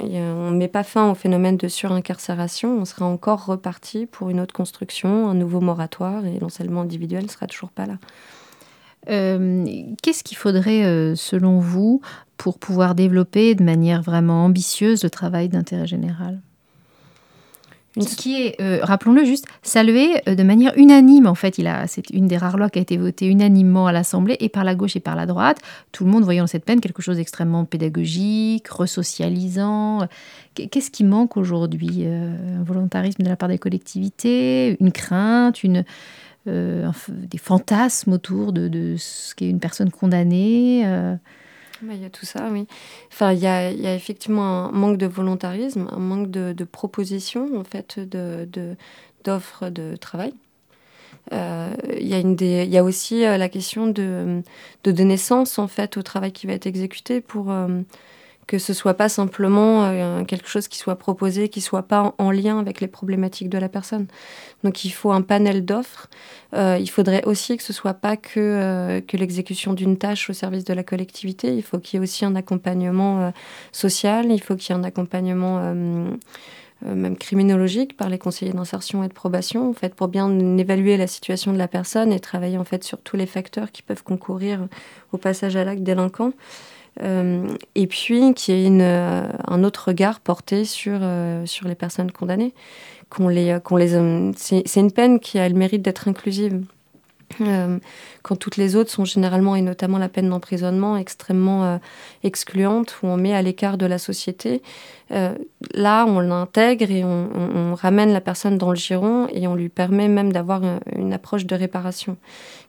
et 0.01 0.19
on 0.21 0.51
ne 0.51 0.57
met 0.57 0.69
pas 0.69 0.83
fin 0.83 1.11
au 1.11 1.15
phénomène 1.15 1.57
de 1.57 1.69
surincarcération, 1.69 2.79
on 2.79 2.85
sera 2.85 3.07
encore 3.07 3.47
reparti 3.47 4.07
pour 4.07 4.31
une 4.31 4.41
autre 4.41 4.55
construction, 4.55 5.29
un 5.29 5.35
nouveau 5.35 5.61
moratoire, 5.61 6.27
et 6.27 6.39
l'encellulement 6.41 6.83
individuel 6.83 7.25
ne 7.25 7.29
sera 7.29 7.47
toujours 7.47 7.71
pas 7.71 7.87
là. 7.87 7.99
Euh, 9.11 9.65
Qu'est-ce 10.03 10.25
qu'il 10.25 10.37
faudrait, 10.37 10.85
euh, 10.85 11.15
selon 11.15 11.59
vous, 11.59 12.01
pour 12.37 12.59
pouvoir 12.59 12.95
développer 12.95 13.55
de 13.55 13.63
manière 13.63 14.03
vraiment 14.03 14.45
ambitieuse 14.47 15.05
le 15.05 15.11
travail 15.11 15.49
d'intérêt 15.49 15.87
général? 15.87 16.41
Une... 17.97 18.05
qui 18.05 18.43
est, 18.43 18.61
euh, 18.61 18.81
rappelons-le 18.83 19.25
juste, 19.25 19.47
salué 19.63 20.21
de 20.27 20.43
manière 20.43 20.73
unanime. 20.77 21.27
En 21.27 21.35
fait, 21.35 21.59
il 21.59 21.67
a, 21.67 21.87
c'est 21.87 22.11
une 22.11 22.27
des 22.27 22.37
rares 22.37 22.57
lois 22.57 22.71
qui 22.71 22.79
a 22.79 22.83
été 22.83 22.97
votée 22.97 23.27
unanimement 23.27 23.87
à 23.87 23.93
l'Assemblée 23.93 24.37
et 24.41 24.49
par 24.49 24.65
la 24.65 24.75
gauche 24.75 24.97
et 24.97 25.01
par 25.01 25.17
la 25.17 25.27
droite. 25.27 25.59
Tout 25.93 26.05
le 26.05 26.11
monde 26.11 26.25
voyant 26.25 26.47
cette 26.47 26.65
peine 26.65 26.81
quelque 26.81 27.03
chose 27.03 27.17
d'extrêmement 27.17 27.65
pédagogique, 27.65 28.69
resocialisant. 28.69 30.09
Qu'est-ce 30.55 30.91
qui 30.91 31.05
manque 31.05 31.37
aujourd'hui 31.37 32.05
Un 32.07 32.63
volontarisme 32.63 33.23
de 33.23 33.29
la 33.29 33.37
part 33.37 33.49
des 33.49 33.59
collectivités, 33.59 34.77
une 34.81 34.93
crainte, 34.93 35.65
une, 35.65 35.85
euh, 36.47 36.91
des 37.09 37.39
fantasmes 37.39 38.13
autour 38.13 38.53
de, 38.53 38.69
de 38.69 38.97
ce 38.99 39.35
qu'est 39.35 39.49
une 39.49 39.61
personne 39.61 39.91
condamnée. 39.91 40.83
Euh... 40.85 41.17
Il 41.93 42.01
y 42.03 42.05
a 42.05 42.11
tout 42.11 42.27
ça, 42.27 42.49
oui. 42.51 42.67
Enfin, 43.13 43.33
il 43.33 43.41
y 43.41 43.47
a, 43.47 43.71
y 43.71 43.87
a 43.87 43.95
effectivement 43.95 44.67
un 44.69 44.73
manque 44.73 44.99
de 44.99 45.07
volontarisme, 45.07 45.89
un 45.91 45.99
manque 45.99 46.31
de, 46.31 46.53
de 46.53 46.65
propositions, 46.65 47.59
en 47.59 47.65
fait, 47.65 47.99
de, 47.99 48.49
de, 48.53 48.77
d'offres 49.25 49.71
de 49.71 49.97
travail. 49.97 50.35
Euh, 51.33 51.75
il, 51.99 52.07
y 52.09 52.15
a 52.15 52.65
y 52.65 52.79
a 52.79 52.85
aussi 52.85 53.21
la 53.23 53.49
question 53.49 53.87
de, 53.87 54.43
de 54.85 54.93
donner 54.93 55.17
sens, 55.17 55.59
en 55.59 55.69
fait, 55.69 55.97
au 55.97 56.03
travail 56.03 56.33
qui 56.33 56.47
va 56.47 56.53
être 56.55 56.67
exécuté 56.67 57.21
pour 57.21 57.51
euh, 57.51 57.81
que 58.47 58.59
ce 58.59 58.73
soit 58.73 58.95
pas 58.95 59.09
simplement 59.09 59.85
euh, 59.85 60.25
quelque 60.25 60.49
chose 60.49 60.69
qui 60.69 60.79
soit 60.79 60.97
proposé, 60.97 61.49
qui 61.49 61.61
soit 61.61 61.83
pas 61.83 62.03
en, 62.03 62.15
en, 62.19 62.31
lien 62.31 62.59
avec 62.59 62.81
les 62.81 62.89
problématiques 62.89 63.49
de 63.49 63.59
la 63.59 63.69
personne. 63.69 64.07
Donc 64.63 64.85
il 64.85 64.91
faut 64.91 65.13
un 65.13 65.23
panel 65.23 65.65
d'offres. 65.65 66.09
Euh, 66.55 66.79
il 66.81 66.89
faudrait 66.89 67.25
aussi 67.25 67.57
que 67.57 67.63
ce 67.63 67.73
soit 67.73 67.95
pas 67.95 68.17
que, 68.17 68.39
euh, 68.39 69.01
que 69.01 69.17
l'exécution 69.17 69.73
d'une 69.73 69.97
tâche 69.97 70.29
au 70.31 70.33
service 70.33 70.65
de 70.65 70.75
la 70.75 70.83
collectivité. 70.83 71.57
Il 71.57 71.63
faut 71.63 71.79
qu'il 71.79 71.99
y 71.99 72.01
ait 72.01 72.05
aussi 72.05 72.25
un 72.25 72.37
accompagnement 72.37 73.33
social. 73.73 74.31
Il 74.31 74.41
faut 74.41 74.57
qu'il 74.57 74.75
y 74.75 74.79
ait 74.79 74.81
un 74.81 74.85
accompagnement 74.85 75.75
même 76.83 77.17
criminologique 77.17 77.97
par 77.97 78.09
les 78.09 78.19
conseillers 78.19 78.53
d'insertion 78.53 79.05
et 79.05 79.09
de 79.09 79.13
probation, 79.13 79.71
en 79.71 79.73
fait, 79.73 79.95
pour 79.95 80.09
bien 80.09 80.59
évaluer 80.59 80.97
la 80.97 81.07
situation 81.07 81.53
de 81.53 81.59
la 81.59 81.69
personne 81.69 82.13
et 82.13 82.21
travailler 82.21 82.59
en 82.59 82.65
fait 82.65 82.85
sur 82.85 82.99
tous 82.99 83.17
les 83.17 83.27
facteurs 83.27 83.73
qui 83.73 83.83
peuvent 83.83 84.03
concourir 84.03 84.69
au 85.13 85.17
passage 85.17 85.57
à 85.57 85.65
l'acte 85.65 85.83
délinquant. 85.83 86.33
Euh, 87.03 87.49
et 87.75 87.87
puis 87.87 88.35
qu'il 88.35 88.57
y 88.57 88.67
ait 88.67 88.83
euh, 88.83 89.29
un 89.47 89.65
autre 89.65 89.89
regard 89.89 90.21
porté 90.21 90.65
sur, 90.65 90.99
euh, 91.03 91.45
sur 91.47 91.69
les 91.69 91.75
personnes 91.75 92.13
condamnées. 92.13 92.55
Qu'on 93.11 93.29
les, 93.29 93.59
qu'on 93.63 93.77
les, 93.77 93.91
c'est, 94.37 94.63
c'est 94.67 94.81
une 94.81 94.93
peine 94.93 95.21
qui 95.21 95.39
a 95.39 95.49
le 95.49 95.55
mérite 95.55 95.83
d'être 95.83 96.09
inclusive. 96.09 96.65
Euh, 97.41 97.79
quand 98.23 98.37
toutes 98.37 98.57
les 98.57 98.77
autres 98.77 98.91
sont 98.91 99.05
généralement, 99.05 99.57
et 99.57 99.63
notamment 99.63 99.99
la 99.99 100.09
peine 100.09 100.29
d'emprisonnement, 100.29 100.97
extrêmement 100.97 101.65
euh, 101.65 101.79
excluante, 102.23 102.97
où 103.03 103.07
on 103.07 103.17
met 103.17 103.35
à 103.35 103.43
l'écart 103.43 103.79
de 103.79 103.87
la 103.87 103.99
société. 103.99 104.63
Euh, 105.11 105.35
là, 105.75 106.07
on 106.07 106.21
l'intègre 106.21 106.91
et 106.91 107.05
on, 107.05 107.75
ramène 107.75 108.13
la 108.13 108.21
personne 108.21 108.57
dans 108.57 108.71
le 108.71 108.77
giron 108.77 109.27
et 109.33 109.47
on 109.47 109.55
lui 109.55 109.69
permet 109.69 110.09
même 110.09 110.33
d'avoir 110.33 110.63
une, 110.95 111.13
approche 111.13 111.45
de 111.45 111.55
réparation 111.55 112.17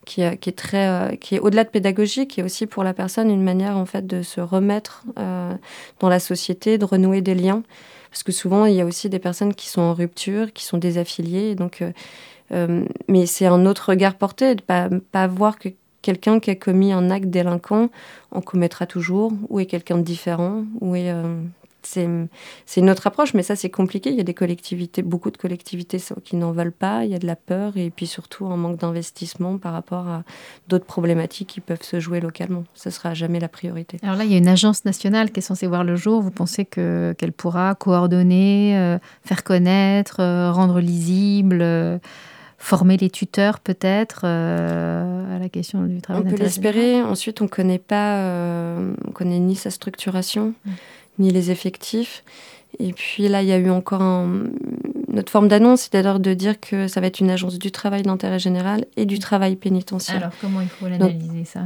qui, 0.03 0.23
qui 0.39 0.49
est 0.49 0.57
très, 0.57 1.17
qui 1.21 1.35
est 1.35 1.39
au-delà 1.39 1.63
de 1.63 1.69
pédagogique 1.69 2.37
et 2.39 2.43
aussi 2.43 2.65
pour 2.65 2.83
la 2.83 2.93
personne 2.93 3.29
une 3.29 3.43
manière 3.43 3.77
en 3.77 3.85
fait 3.85 4.05
de 4.05 4.23
se 4.23 4.41
remettre 4.41 5.03
dans 5.15 6.09
la 6.09 6.19
société, 6.19 6.77
de 6.77 6.85
renouer 6.85 7.21
des 7.21 7.35
liens. 7.35 7.63
Parce 8.15 8.23
que 8.23 8.31
souvent, 8.31 8.63
il 8.65 8.75
y 8.75 8.79
a 8.79 8.85
aussi 8.85 9.09
des 9.09 9.19
personnes 9.19 9.53
qui 9.53 9.67
sont 9.67 9.81
en 9.81 9.93
rupture, 9.93 10.53
qui 10.53 10.63
sont 10.63 10.77
désaffiliées, 10.77 11.53
donc 11.53 11.81
euh, 11.81 11.91
mais 12.51 13.25
c'est 13.25 13.45
un 13.45 13.65
autre 13.65 13.89
regard 13.89 14.15
porté, 14.15 14.55
de 14.55 14.61
pas, 14.61 14.89
pas 15.11 15.27
voir 15.27 15.57
que 15.57 15.69
quelqu'un 16.05 16.39
qui 16.39 16.51
a 16.51 16.55
commis 16.55 16.93
un 16.93 17.09
acte 17.09 17.31
délinquant 17.31 17.89
en 18.31 18.41
commettra 18.41 18.85
toujours, 18.85 19.33
ou 19.49 19.59
est 19.59 19.65
quelqu'un 19.65 19.97
de 19.97 20.03
différent, 20.03 20.63
ou 20.79 20.95
est... 20.95 21.09
Euh, 21.09 21.41
c'est 21.87 22.81
une 22.81 22.89
autre 22.89 23.05
approche, 23.05 23.35
mais 23.35 23.43
ça 23.43 23.55
c'est 23.55 23.69
compliqué. 23.69 24.09
Il 24.09 24.15
y 24.15 24.19
a 24.19 24.23
des 24.23 24.33
collectivités, 24.33 25.03
beaucoup 25.03 25.29
de 25.29 25.37
collectivités 25.37 25.99
qui 26.23 26.35
n'en 26.35 26.51
veulent 26.51 26.71
pas. 26.71 27.05
Il 27.05 27.11
y 27.11 27.13
a 27.13 27.19
de 27.19 27.27
la 27.27 27.35
peur 27.35 27.77
et 27.77 27.91
puis 27.91 28.07
surtout 28.07 28.47
un 28.47 28.57
manque 28.57 28.77
d'investissement 28.77 29.59
par 29.59 29.73
rapport 29.73 30.07
à 30.07 30.23
d'autres 30.67 30.85
problématiques 30.85 31.47
qui 31.47 31.61
peuvent 31.61 31.83
se 31.83 31.99
jouer 31.99 32.21
localement. 32.21 32.63
Ce 32.73 32.89
sera 32.89 33.13
jamais 33.13 33.39
la 33.39 33.49
priorité. 33.49 33.99
Alors 34.01 34.15
là, 34.15 34.23
il 34.23 34.31
y 34.31 34.33
a 34.33 34.39
une 34.39 34.47
agence 34.47 34.83
nationale 34.83 35.31
qui 35.31 35.41
est 35.41 35.43
censée 35.43 35.67
voir 35.67 35.83
le 35.83 35.95
jour. 35.95 36.23
Vous 36.23 36.31
pensez 36.31 36.65
que 36.65 37.13
qu'elle 37.19 37.33
pourra 37.33 37.75
coordonner, 37.75 38.75
euh, 38.75 38.97
faire 39.23 39.43
connaître, 39.43 40.17
rendre 40.51 40.79
lisible 40.79 41.61
former 42.57 42.97
les 42.97 43.09
tuteurs 43.09 43.59
peut-être 43.59 44.21
euh, 44.23 45.35
à 45.35 45.39
la 45.39 45.49
question 45.49 45.83
du 45.83 46.01
travail 46.01 46.23
On 46.25 46.29
peut 46.29 46.41
l'espérer. 46.41 47.01
Ensuite, 47.01 47.41
on 47.41 47.47
connaît 47.47 47.79
pas, 47.79 48.17
euh, 48.17 48.93
on 49.07 49.11
connaît 49.11 49.39
ni 49.39 49.55
sa 49.55 49.69
structuration, 49.69 50.53
mm. 50.65 50.71
ni 51.19 51.31
les 51.31 51.51
effectifs. 51.51 52.23
Et 52.79 52.91
puis 52.91 53.27
là, 53.27 53.41
il 53.41 53.47
y 53.47 53.53
a 53.53 53.57
eu 53.57 53.69
encore 53.69 54.03
notre 55.07 55.31
forme 55.31 55.47
d'annonce, 55.47 55.81
c'est-à-dire 55.81 56.19
de 56.19 56.33
dire 56.33 56.59
que 56.59 56.87
ça 56.87 56.99
va 56.99 57.07
être 57.07 57.21
une 57.21 57.29
agence 57.29 57.57
du 57.57 57.71
travail 57.71 58.03
d'intérêt 58.03 58.39
général 58.39 58.85
et 58.97 59.05
du 59.05 59.15
mm. 59.15 59.19
travail 59.19 59.55
pénitentiaire. 59.55 60.17
Alors, 60.17 60.31
comment 60.41 60.61
il 60.61 60.67
faut 60.67 60.87
l'analyser 60.87 61.45
ça? 61.45 61.61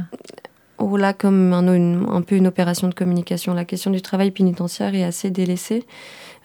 ou 0.80 0.96
là, 0.96 1.12
comme 1.12 1.52
un, 1.52 2.08
un, 2.08 2.22
peu 2.22 2.36
une 2.36 2.46
opération 2.46 2.88
de 2.88 2.94
communication, 2.94 3.54
la 3.54 3.64
question 3.64 3.90
du 3.90 4.02
travail 4.02 4.30
pénitentiaire 4.30 4.94
est 4.94 5.04
assez 5.04 5.30
délaissée. 5.30 5.84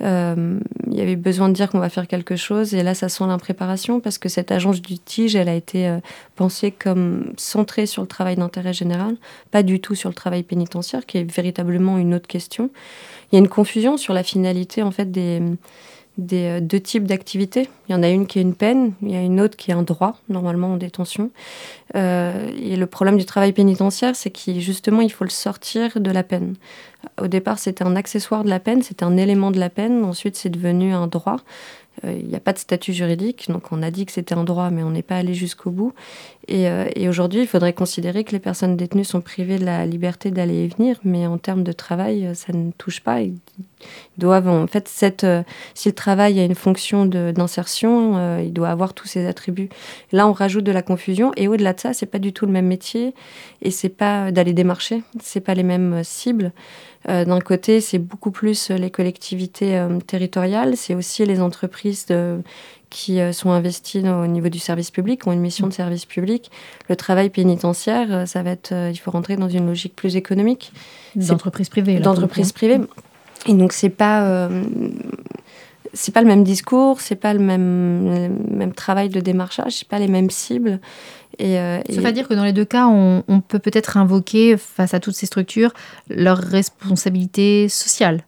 Euh, 0.01 0.59
il 0.87 0.93
y 0.93 1.01
avait 1.01 1.15
besoin 1.15 1.47
de 1.47 1.53
dire 1.53 1.69
qu'on 1.69 1.79
va 1.79 1.87
faire 1.87 2.07
quelque 2.07 2.35
chose 2.35 2.73
et 2.73 2.83
là 2.83 2.93
ça 2.93 3.07
sent 3.07 3.25
l'impréparation 3.27 4.01
parce 4.01 4.17
que 4.17 4.27
cette 4.27 4.51
agence 4.51 4.81
du 4.81 4.99
tige 4.99 5.37
elle 5.37 5.47
a 5.47 5.55
été 5.55 5.87
euh, 5.87 5.99
pensée 6.35 6.71
comme 6.71 7.31
centrée 7.37 7.85
sur 7.85 8.01
le 8.01 8.07
travail 8.09 8.35
d'intérêt 8.35 8.73
général 8.73 9.15
pas 9.51 9.63
du 9.63 9.79
tout 9.79 9.95
sur 9.95 10.09
le 10.09 10.15
travail 10.15 10.43
pénitentiaire 10.43 11.05
qui 11.05 11.19
est 11.19 11.23
véritablement 11.23 11.97
une 11.97 12.13
autre 12.13 12.27
question. 12.27 12.71
Il 13.31 13.35
y 13.35 13.37
a 13.37 13.39
une 13.39 13.47
confusion 13.47 13.95
sur 13.95 14.13
la 14.13 14.23
finalité 14.23 14.83
en 14.83 14.91
fait 14.91 15.09
des 15.11 15.41
des 16.17 16.57
euh, 16.57 16.61
deux 16.61 16.79
types 16.79 17.05
d'activités. 17.05 17.69
Il 17.87 17.93
y 17.93 17.95
en 17.95 18.03
a 18.03 18.09
une 18.09 18.27
qui 18.27 18.39
est 18.39 18.41
une 18.41 18.55
peine, 18.55 18.93
il 19.01 19.11
y 19.11 19.15
a 19.15 19.21
une 19.21 19.39
autre 19.41 19.57
qui 19.57 19.71
est 19.71 19.73
un 19.73 19.83
droit, 19.83 20.17
normalement 20.29 20.73
en 20.73 20.77
détention. 20.77 21.31
Euh, 21.95 22.49
et 22.57 22.75
le 22.75 22.85
problème 22.85 23.17
du 23.17 23.25
travail 23.25 23.53
pénitentiaire, 23.53 24.15
c'est 24.15 24.31
qu'il 24.31 24.59
justement, 24.61 25.01
il 25.01 25.11
faut 25.11 25.23
le 25.23 25.29
sortir 25.29 25.99
de 25.99 26.11
la 26.11 26.23
peine. 26.23 26.55
Au 27.21 27.27
départ, 27.27 27.59
c'était 27.59 27.83
un 27.83 27.95
accessoire 27.95 28.43
de 28.43 28.49
la 28.49 28.59
peine, 28.59 28.81
c'était 28.81 29.05
un 29.05 29.17
élément 29.17 29.51
de 29.51 29.59
la 29.59 29.69
peine. 29.69 30.03
Ensuite, 30.03 30.35
c'est 30.35 30.49
devenu 30.49 30.93
un 30.93 31.07
droit. 31.07 31.37
Euh, 32.03 32.17
il 32.19 32.27
n'y 32.27 32.35
a 32.35 32.39
pas 32.39 32.53
de 32.53 32.57
statut 32.57 32.93
juridique, 32.93 33.45
donc 33.49 33.71
on 33.71 33.81
a 33.81 33.91
dit 33.91 34.05
que 34.05 34.11
c'était 34.11 34.35
un 34.35 34.43
droit, 34.43 34.69
mais 34.69 34.83
on 34.83 34.91
n'est 34.91 35.01
pas 35.01 35.17
allé 35.17 35.33
jusqu'au 35.33 35.71
bout. 35.71 35.93
Et, 36.47 36.67
euh, 36.67 36.89
et 36.95 37.07
aujourd'hui, 37.07 37.41
il 37.41 37.47
faudrait 37.47 37.73
considérer 37.73 38.23
que 38.23 38.31
les 38.31 38.39
personnes 38.39 38.75
détenues 38.75 39.05
sont 39.05 39.21
privées 39.21 39.57
de 39.57 39.65
la 39.65 39.85
liberté 39.85 40.29
d'aller 40.29 40.65
et 40.65 40.67
venir, 40.67 40.99
mais 41.03 41.25
en 41.25 41.37
termes 41.37 41.63
de 41.63 41.71
travail, 41.71 42.27
euh, 42.27 42.33
ça 42.33 42.53
ne 42.53 42.71
touche 42.71 42.99
pas. 42.99 43.21
Ils 43.21 43.37
doivent, 44.17 44.47
en 44.47 44.67
fait, 44.67 44.87
si 44.87 45.89
le 45.89 45.93
travail 45.93 46.39
a 46.39 46.43
une 46.43 46.55
fonction 46.55 47.05
d'insertion, 47.05 48.39
il 48.39 48.51
doit 48.51 48.69
avoir 48.69 48.93
tous 48.93 49.07
ses 49.07 49.27
attributs. 49.27 49.69
Là, 50.11 50.27
on 50.27 50.31
rajoute 50.31 50.63
de 50.63 50.71
la 50.71 50.81
confusion, 50.81 51.31
et 51.37 51.47
au-delà 51.47 51.73
de 51.73 51.79
ça, 51.79 51.93
c'est 51.93 52.05
pas 52.05 52.19
du 52.19 52.33
tout 52.33 52.45
le 52.45 52.51
même 52.51 52.65
métier, 52.65 53.13
et 53.61 53.69
c'est 53.69 53.89
pas 53.89 54.31
d'aller 54.31 54.53
démarcher, 54.53 55.03
c'est 55.21 55.39
pas 55.39 55.53
les 55.53 55.63
mêmes 55.63 56.03
cibles. 56.03 56.51
Euh, 57.09 57.25
d'un 57.25 57.39
côté, 57.39 57.81
c'est 57.81 57.99
beaucoup 57.99 58.31
plus 58.31 58.69
les 58.71 58.89
collectivités 58.89 59.77
euh, 59.77 59.99
territoriales, 59.99 60.75
c'est 60.75 60.95
aussi 60.95 61.25
les 61.25 61.39
entreprises 61.39 62.07
qui 62.89 63.19
euh, 63.19 63.31
sont 63.31 63.51
investies 63.51 63.99
au 63.99 64.27
niveau 64.27 64.49
du 64.49 64.59
service 64.59 64.91
public, 64.91 65.27
ont 65.27 65.31
une 65.31 65.39
mission 65.39 65.67
de 65.67 65.73
service 65.73 66.05
public. 66.05 66.49
Le 66.89 66.95
travail 66.95 67.29
pénitentiaire, 67.29 68.27
ça 68.27 68.43
va 68.43 68.51
être, 68.51 68.73
il 68.73 68.97
faut 68.97 69.11
rentrer 69.11 69.35
dans 69.35 69.49
une 69.49 69.67
logique 69.67 69.95
plus 69.95 70.15
économique. 70.15 70.71
D'entreprise 71.15 71.69
privée. 71.69 71.99
D'entreprise 71.99 72.51
privée. 72.51 72.79
Et 73.47 73.53
donc 73.53 73.73
c'est 73.73 73.89
pas 73.89 74.49
c'est 75.95 76.11
pas 76.11 76.21
le 76.21 76.27
même 76.27 76.43
discours, 76.43 77.01
c'est 77.01 77.15
pas 77.15 77.33
le 77.33 77.39
même, 77.39 78.37
même 78.51 78.73
travail 78.73 79.09
de 79.09 79.19
démarchage, 79.19 79.77
c'est 79.77 79.87
pas 79.87 79.97
les 79.97 80.07
mêmes 80.07 80.29
cibles. 80.29 80.79
Et, 81.39 81.57
euh, 81.57 81.81
Ça 81.89 82.01
veut 82.01 82.11
dire 82.11 82.27
que 82.27 82.33
dans 82.33 82.43
les 82.43 82.53
deux 82.53 82.65
cas, 82.65 82.87
on, 82.87 83.41
peut 83.47 83.59
peut-être 83.59 83.97
invoquer 83.97 84.57
face 84.57 84.93
à 84.93 84.99
toutes 84.99 85.15
ces 85.15 85.25
structures 85.25 85.73
leur 86.09 86.37
responsabilité 86.37 87.69
sociale. 87.69 88.23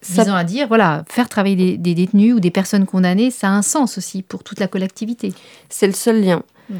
Ça... 0.00 0.22
Visant 0.22 0.34
à 0.34 0.44
dire, 0.44 0.68
voilà, 0.68 1.04
faire 1.08 1.28
travailler 1.28 1.78
des, 1.78 1.94
détenus 1.94 2.34
ou 2.34 2.40
des 2.40 2.50
personnes 2.50 2.86
condamnées, 2.86 3.30
ça 3.30 3.48
a 3.48 3.52
un 3.52 3.62
sens 3.62 3.96
aussi 3.96 4.22
pour 4.22 4.44
toute 4.44 4.60
la 4.60 4.68
collectivité. 4.68 5.32
C'est 5.70 5.86
le 5.86 5.94
seul 5.94 6.20
lien. 6.20 6.42
Hmm. 6.68 6.76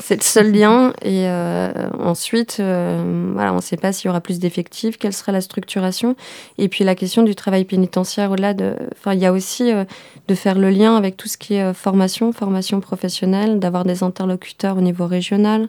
C'est 0.00 0.16
le 0.16 0.22
seul 0.22 0.52
lien. 0.52 0.92
Et 1.02 1.28
euh, 1.28 1.72
ensuite, 1.98 2.58
euh, 2.60 3.30
voilà, 3.34 3.52
on 3.52 3.56
ne 3.56 3.60
sait 3.60 3.76
pas 3.76 3.92
s'il 3.92 4.06
y 4.06 4.10
aura 4.10 4.20
plus 4.20 4.38
d'effectifs, 4.38 4.98
quelle 4.98 5.12
sera 5.12 5.32
la 5.32 5.40
structuration. 5.40 6.16
Et 6.56 6.68
puis 6.68 6.84
la 6.84 6.94
question 6.94 7.22
du 7.22 7.34
travail 7.34 7.64
pénitentiaire, 7.64 8.30
au-delà 8.30 8.54
de. 8.54 8.74
Enfin, 8.92 9.14
il 9.14 9.20
y 9.20 9.26
a 9.26 9.32
aussi 9.32 9.72
euh, 9.72 9.84
de 10.28 10.34
faire 10.34 10.58
le 10.58 10.70
lien 10.70 10.96
avec 10.96 11.16
tout 11.16 11.28
ce 11.28 11.36
qui 11.36 11.54
est 11.54 11.74
formation, 11.74 12.32
formation 12.32 12.80
professionnelle, 12.80 13.58
d'avoir 13.58 13.84
des 13.84 14.02
interlocuteurs 14.02 14.76
au 14.76 14.80
niveau 14.80 15.06
régional. 15.06 15.68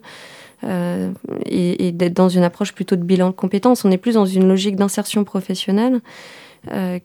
et, 1.46 1.88
et 1.88 1.94
d'être 1.94 2.13
dans 2.13 2.28
une 2.28 2.44
approche 2.44 2.74
plutôt 2.74 2.98
de 2.98 3.04
bilan 3.04 3.30
de 3.30 3.34
compétences. 3.34 3.86
On 3.86 3.92
est 3.92 3.98
plus 3.98 4.15
dans 4.15 4.26
une 4.26 4.46
logique 4.46 4.76
d'insertion 4.76 5.24
professionnelle 5.24 6.02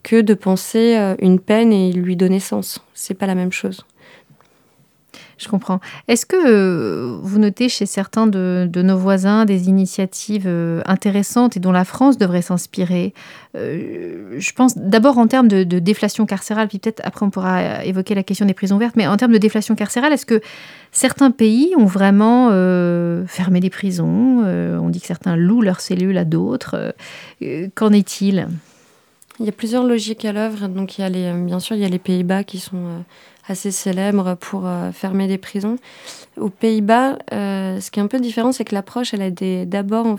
que 0.02 0.20
de 0.20 0.34
penser 0.34 1.14
une 1.20 1.38
peine 1.38 1.72
et 1.72 1.92
lui 1.92 2.16
donner 2.16 2.40
sens. 2.40 2.80
C'est 2.94 3.14
pas 3.14 3.26
la 3.26 3.36
même 3.36 3.52
chose. 3.52 3.86
Je 5.38 5.48
comprends. 5.48 5.80
Est-ce 6.08 6.26
que 6.26 6.36
euh, 6.36 7.18
vous 7.20 7.38
notez 7.38 7.68
chez 7.68 7.86
certains 7.86 8.26
de, 8.26 8.68
nos 8.74 8.96
voisins 8.96 9.44
des 9.44 9.68
initiatives 9.68 10.44
euh, 10.46 10.82
intéressantes 10.86 11.56
et 11.56 11.60
dont 11.60 11.72
la 11.72 11.84
France 11.84 12.18
devrait 12.18 12.42
s'inspirer 12.42 13.14
euh, 13.56 14.36
Je 14.38 14.52
pense 14.52 14.78
d'abord 14.78 15.18
en 15.18 15.26
termes 15.26 15.48
de, 15.48 15.64
déflation 15.64 16.26
carcérale, 16.26 16.68
puis 16.68 16.78
peut-être 16.78 17.00
après 17.04 17.26
on 17.26 17.30
pourra 17.30 17.84
évoquer 17.84 18.14
la 18.14 18.22
question 18.22 18.46
des 18.46 18.54
prisons 18.54 18.78
vertes, 18.78 18.96
mais 18.96 19.06
en 19.06 19.16
termes 19.16 19.32
de 19.32 19.38
déflation 19.38 19.74
carcérale, 19.74 20.12
est-ce 20.12 20.26
que 20.26 20.40
certains 20.92 21.30
pays 21.30 21.74
ont 21.76 21.84
vraiment 21.84 22.50
fermé 23.26 23.60
des 23.60 23.70
prisons 23.70 24.44
On 24.44 24.88
dit 24.88 25.00
que 25.00 25.06
certains 25.06 25.36
louent 25.36 25.62
leurs 25.62 25.80
cellules 25.80 26.16
à 26.16 26.24
d'autres. 26.24 26.94
Qu'en 27.74 27.92
est-il? 27.92 28.48
Il 29.40 29.46
y 29.46 29.48
a 29.48 29.52
plusieurs 29.52 29.84
logiques 29.84 30.24
à 30.24 30.32
l'œuvre. 30.32 30.68
Donc, 30.68 30.94
bien 30.96 31.60
sûr, 31.60 31.74
il 31.76 31.82
y 31.82 31.84
a 31.84 31.88
les 31.88 31.98
Pays-Bas 31.98 32.44
qui 32.44 32.60
sont 32.60 33.04
assez 33.46 33.70
célèbre 33.70 34.36
pour 34.40 34.66
euh, 34.66 34.92
fermer 34.92 35.26
des 35.26 35.38
prisons. 35.38 35.76
Aux 36.36 36.48
Pays-Bas, 36.48 37.18
euh, 37.32 37.80
ce 37.80 37.90
qui 37.90 38.00
est 38.00 38.02
un 38.02 38.06
peu 38.06 38.20
différent, 38.20 38.52
c'est 38.52 38.64
que 38.64 38.74
l'approche, 38.74 39.14
elle 39.14 39.22
est 39.22 39.66
d'abord 39.66 40.16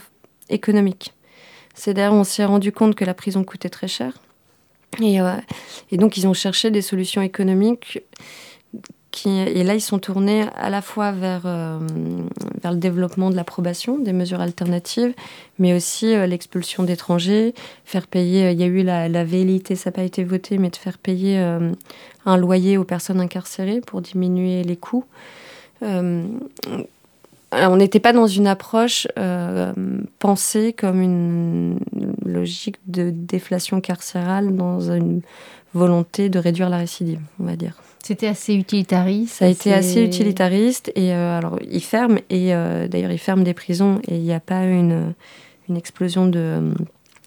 économique. 0.49 1.13
C'est-à-dire, 1.73 2.13
on 2.13 2.23
s'est 2.23 2.45
rendu 2.45 2.71
compte 2.71 2.95
que 2.95 3.03
la 3.05 3.13
prison 3.13 3.43
coûtait 3.43 3.69
très 3.69 3.87
cher. 3.87 4.13
Et, 5.01 5.19
euh, 5.19 5.33
et, 5.91 5.97
donc, 5.97 6.17
ils 6.17 6.27
ont 6.27 6.33
cherché 6.33 6.71
des 6.71 6.81
solutions 6.81 7.21
économiques 7.21 8.01
et 9.25 9.63
là, 9.63 9.75
ils 9.75 9.81
sont 9.81 9.99
tournés 9.99 10.45
à 10.55 10.69
la 10.69 10.81
fois 10.81 11.11
vers, 11.11 11.43
euh, 11.45 11.79
vers 12.61 12.71
le 12.71 12.77
développement 12.77 13.29
de 13.29 13.35
l'approbation, 13.35 13.97
des 13.97 14.13
mesures 14.13 14.41
alternatives, 14.41 15.13
mais 15.59 15.73
aussi 15.73 16.13
euh, 16.13 16.27
l'expulsion 16.27 16.83
d'étrangers, 16.83 17.53
faire 17.85 18.07
payer, 18.07 18.45
euh, 18.45 18.51
il 18.51 18.59
y 18.59 18.63
a 18.63 18.67
eu 18.67 18.83
la, 18.83 19.07
la 19.07 19.25
ça 19.25 19.89
n'a 19.89 19.91
pas 19.91 20.03
été 20.03 20.23
voté, 20.23 20.57
mais 20.57 20.69
de 20.69 20.75
faire 20.75 20.97
payer 20.97 21.37
un 22.25 22.37
loyer 22.37 22.77
aux 22.77 22.83
personnes 22.83 23.19
incarcérées 23.19 23.81
pour 23.81 24.01
diminuer 24.01 24.63
les 24.63 24.77
coûts. 24.77 25.05
on 25.81 26.27
n'était 27.51 27.99
pas 27.99 28.13
dans 28.13 28.27
une 28.27 28.47
approche 28.47 29.07
pensée 30.19 30.73
comme 30.73 31.01
une 31.01 31.79
logique 32.25 32.77
de 32.87 33.09
déflation 33.11 33.81
carcérale 33.81 34.55
dans 34.55 34.91
une 34.91 35.21
volonté 35.73 36.29
de 36.29 36.39
réduire 36.39 36.69
la 36.69 36.77
récidive, 36.77 37.19
on 37.39 37.45
va 37.45 37.55
dire. 37.55 37.75
C'était 38.05 38.27
assez 38.27 38.53
utilitariste. 38.53 39.33
Ça 39.33 39.45
a 39.45 39.47
été 39.47 39.73
assez 39.73 40.03
utilitariste. 40.03 40.91
Et 40.93 41.11
euh, 41.11 41.39
alors, 41.39 41.57
ils 41.67 41.81
ferment, 41.81 42.19
et 42.29 42.53
euh, 42.53 42.87
d'ailleurs, 42.87 43.09
ils 43.09 43.17
ferment 43.17 43.41
des 43.41 43.55
prisons, 43.55 43.99
et 44.07 44.17
il 44.17 44.21
n'y 44.21 44.31
a 44.31 44.39
pas 44.39 44.63
une, 44.65 45.15
une 45.67 45.75
explosion 45.75 46.27
de, 46.27 46.71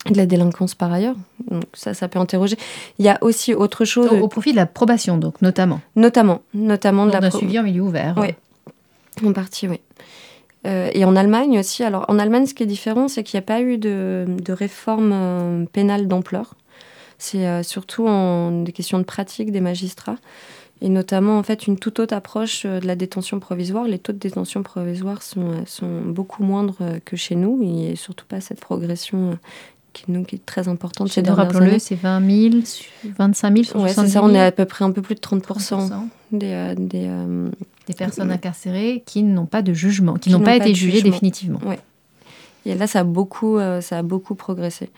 de 0.08 0.16
la 0.16 0.24
délinquance 0.24 0.76
par 0.76 0.92
ailleurs. 0.92 1.16
Donc 1.50 1.64
ça, 1.74 1.94
ça 1.94 2.06
peut 2.06 2.20
interroger. 2.20 2.56
Il 3.00 3.04
y 3.04 3.08
a 3.08 3.18
aussi 3.22 3.54
autre 3.54 3.84
chose. 3.84 4.08
Au, 4.12 4.28
profit 4.28 4.52
de 4.52 4.56
la 4.56 4.66
probation, 4.66 5.18
donc, 5.18 5.42
notamment. 5.42 5.80
Notamment. 5.96 6.42
Notamment 6.54 7.06
de 7.06 7.10
la. 7.10 7.28
suivi 7.32 7.58
en 7.58 7.64
milieu 7.64 7.82
ouvert. 7.82 8.14
Oui. 8.16 8.28
En 9.26 9.32
partie, 9.32 9.66
oui. 9.66 9.80
et 10.64 11.04
en 11.04 11.16
Allemagne 11.16 11.58
aussi. 11.58 11.82
Alors, 11.82 12.04
en 12.06 12.20
Allemagne, 12.20 12.46
ce 12.46 12.54
qui 12.54 12.62
est 12.62 12.66
différent, 12.66 13.08
c'est 13.08 13.24
qu'il 13.24 13.36
n'y 13.36 13.42
a 13.42 13.46
pas 13.46 13.62
eu 13.62 13.78
de, 13.78 14.26
de 14.28 14.52
réforme 14.52 15.66
pénale 15.72 16.06
d'ampleur. 16.06 16.54
C'est 17.18 17.64
surtout 17.64 18.06
en 18.06 18.62
des 18.62 18.70
questions 18.70 19.00
de 19.00 19.02
pratique 19.02 19.50
des 19.50 19.60
magistrats 19.60 20.18
et 20.80 20.88
notamment 20.88 21.38
en 21.38 21.42
fait 21.42 21.66
une 21.66 21.78
toute 21.78 21.98
autre 21.98 22.14
approche 22.14 22.62
euh, 22.64 22.80
de 22.80 22.86
la 22.86 22.94
détention 22.94 23.40
provisoire. 23.40 23.84
Les 23.84 23.98
taux 23.98 24.12
de 24.12 24.18
détention 24.18 24.62
provisoire 24.62 25.22
sont, 25.22 25.50
euh, 25.50 25.62
sont 25.66 26.02
beaucoup 26.02 26.44
moindres 26.44 26.76
euh, 26.80 26.98
que 27.04 27.16
chez 27.16 27.34
nous 27.34 27.60
et 27.62 27.96
surtout 27.96 28.26
pas 28.26 28.40
cette 28.40 28.60
progression 28.60 29.38
qui, 29.92 30.04
nous, 30.08 30.24
qui 30.24 30.36
est 30.36 30.46
très 30.46 30.68
importante 30.68 31.10
chez 31.10 31.22
nous. 31.22 31.34
Rappelons-le, 31.34 31.78
c'est 31.78 31.96
20 31.96 32.50
000, 32.50 32.62
25 33.16 33.52
000 33.52 33.64
sur 33.64 33.80
ouais, 33.80 33.92
c'est 33.92 34.06
ça, 34.06 34.22
on 34.22 34.32
est 34.32 34.40
à 34.40 34.52
peu 34.52 34.64
près 34.64 34.84
un 34.84 34.92
peu 34.92 35.02
plus 35.02 35.16
de 35.16 35.20
30, 35.20 35.42
des, 36.30 36.74
des, 36.76 37.10
des, 37.86 37.94
personnes 37.94 38.30
incarcérées 38.30 39.02
qui 39.04 39.22
n'ont 39.22 39.46
pas 39.46 39.62
de 39.62 39.72
jugement, 39.72 40.14
qui, 40.14 40.30
n'ont 40.30 40.40
pas, 40.40 40.56
été 40.56 40.74
jugées 40.74 41.02
définitivement. 41.02 41.60
Ouais. 41.66 41.80
Et 42.66 42.74
là, 42.74 42.86
ça 42.86 43.00
a 43.00 43.04
beaucoup, 43.04 43.58
ça 43.80 43.98
a 43.98 44.02
beaucoup 44.02 44.34
progressé. 44.34 44.90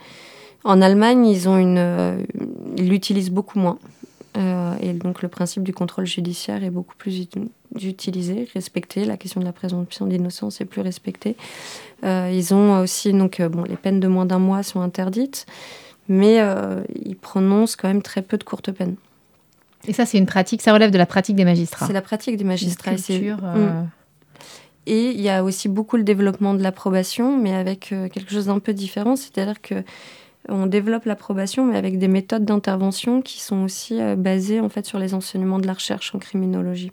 En 0.63 0.81
Allemagne, 0.81 1.25
ils 1.25 1.49
ont 1.49 1.57
une, 1.57 2.25
ils 2.77 2.89
l'utilisent 2.89 3.31
beaucoup 3.31 3.57
moins. 3.57 3.79
Euh, 4.37 4.75
et 4.79 4.93
donc 4.93 5.21
le 5.21 5.27
principe 5.27 5.63
du 5.63 5.73
contrôle 5.73 6.05
judiciaire 6.05 6.63
est 6.63 6.69
beaucoup 6.69 6.95
plus 6.95 7.27
utilisé, 7.81 8.47
respecté. 8.53 9.05
La 9.05 9.17
question 9.17 9.41
de 9.41 9.45
la 9.45 9.51
présomption 9.51 10.07
d'innocence 10.07 10.61
est 10.61 10.65
plus 10.65 10.81
respectée. 10.81 11.35
Euh, 12.03 12.31
ils 12.33 12.53
ont 12.53 12.79
aussi 12.79 13.11
donc 13.11 13.39
euh, 13.39 13.49
bon, 13.49 13.63
les 13.63 13.75
peines 13.75 13.99
de 13.99 14.07
moins 14.07 14.25
d'un 14.25 14.39
mois 14.39 14.63
sont 14.63 14.79
interdites, 14.81 15.45
mais 16.07 16.39
ils 17.05 17.15
prononcent 17.15 17.75
quand 17.75 17.87
même 17.87 18.01
très 18.01 18.21
peu 18.21 18.37
de 18.37 18.43
courtes 18.43 18.71
peines. 18.71 18.95
Et 19.87 19.93
ça, 19.93 20.05
c'est 20.05 20.17
une 20.17 20.25
pratique, 20.25 20.61
ça 20.61 20.73
relève 20.73 20.91
de 20.91 20.97
la 20.97 21.05
pratique 21.05 21.35
des 21.35 21.45
magistrats. 21.45 21.87
C'est 21.87 21.93
la 21.93 22.01
pratique 22.01 22.37
des 22.37 22.43
magistrats. 22.43 22.95
Culture, 22.95 23.37
mm. 23.37 23.87
Et 24.87 25.11
il 25.11 25.21
y 25.21 25.29
a 25.29 25.43
aussi 25.43 25.69
beaucoup 25.69 25.95
le 25.95 26.03
développement 26.03 26.53
de 26.53 26.63
l'approbation, 26.63 27.37
mais 27.37 27.53
avec 27.53 27.93
quelque 28.11 28.31
chose 28.31 28.47
d'un 28.47 28.59
peu 28.59 28.73
différent, 28.73 29.15
c'est-à-dire 29.15 29.61
que 29.61 29.83
on 30.49 30.65
développe 30.65 31.05
l'approbation, 31.05 31.65
mais 31.65 31.77
avec 31.77 31.99
des 31.99 32.07
méthodes 32.07 32.45
d'intervention 32.45 33.21
qui 33.21 33.39
sont 33.41 33.63
aussi 33.63 34.01
euh, 34.01 34.15
basées 34.15 34.59
en 34.59 34.69
fait 34.69 34.85
sur 34.85 34.99
les 34.99 35.13
enseignements 35.13 35.59
de 35.59 35.67
la 35.67 35.73
recherche 35.73 36.13
en 36.15 36.19
criminologie. 36.19 36.91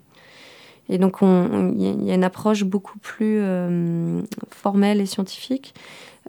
Et 0.91 0.97
donc, 0.97 1.17
il 1.21 2.03
y 2.03 2.09
a 2.09 2.15
une 2.15 2.23
approche 2.23 2.63
beaucoup 2.63 2.97
plus 2.97 3.37
euh, 3.41 4.23
formelle 4.49 4.99
et 4.99 5.05
scientifique 5.05 5.75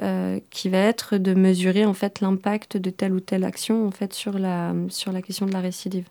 euh, 0.02 0.38
qui 0.50 0.68
va 0.68 0.76
être 0.76 1.16
de 1.16 1.32
mesurer 1.32 1.86
en 1.86 1.94
fait 1.94 2.20
l'impact 2.20 2.76
de 2.76 2.90
telle 2.90 3.14
ou 3.14 3.20
telle 3.20 3.44
action 3.44 3.86
en 3.86 3.90
fait 3.90 4.12
sur 4.12 4.38
la 4.38 4.74
sur 4.90 5.12
la 5.12 5.22
question 5.22 5.46
de 5.46 5.52
la 5.52 5.60
récidive. 5.60 6.10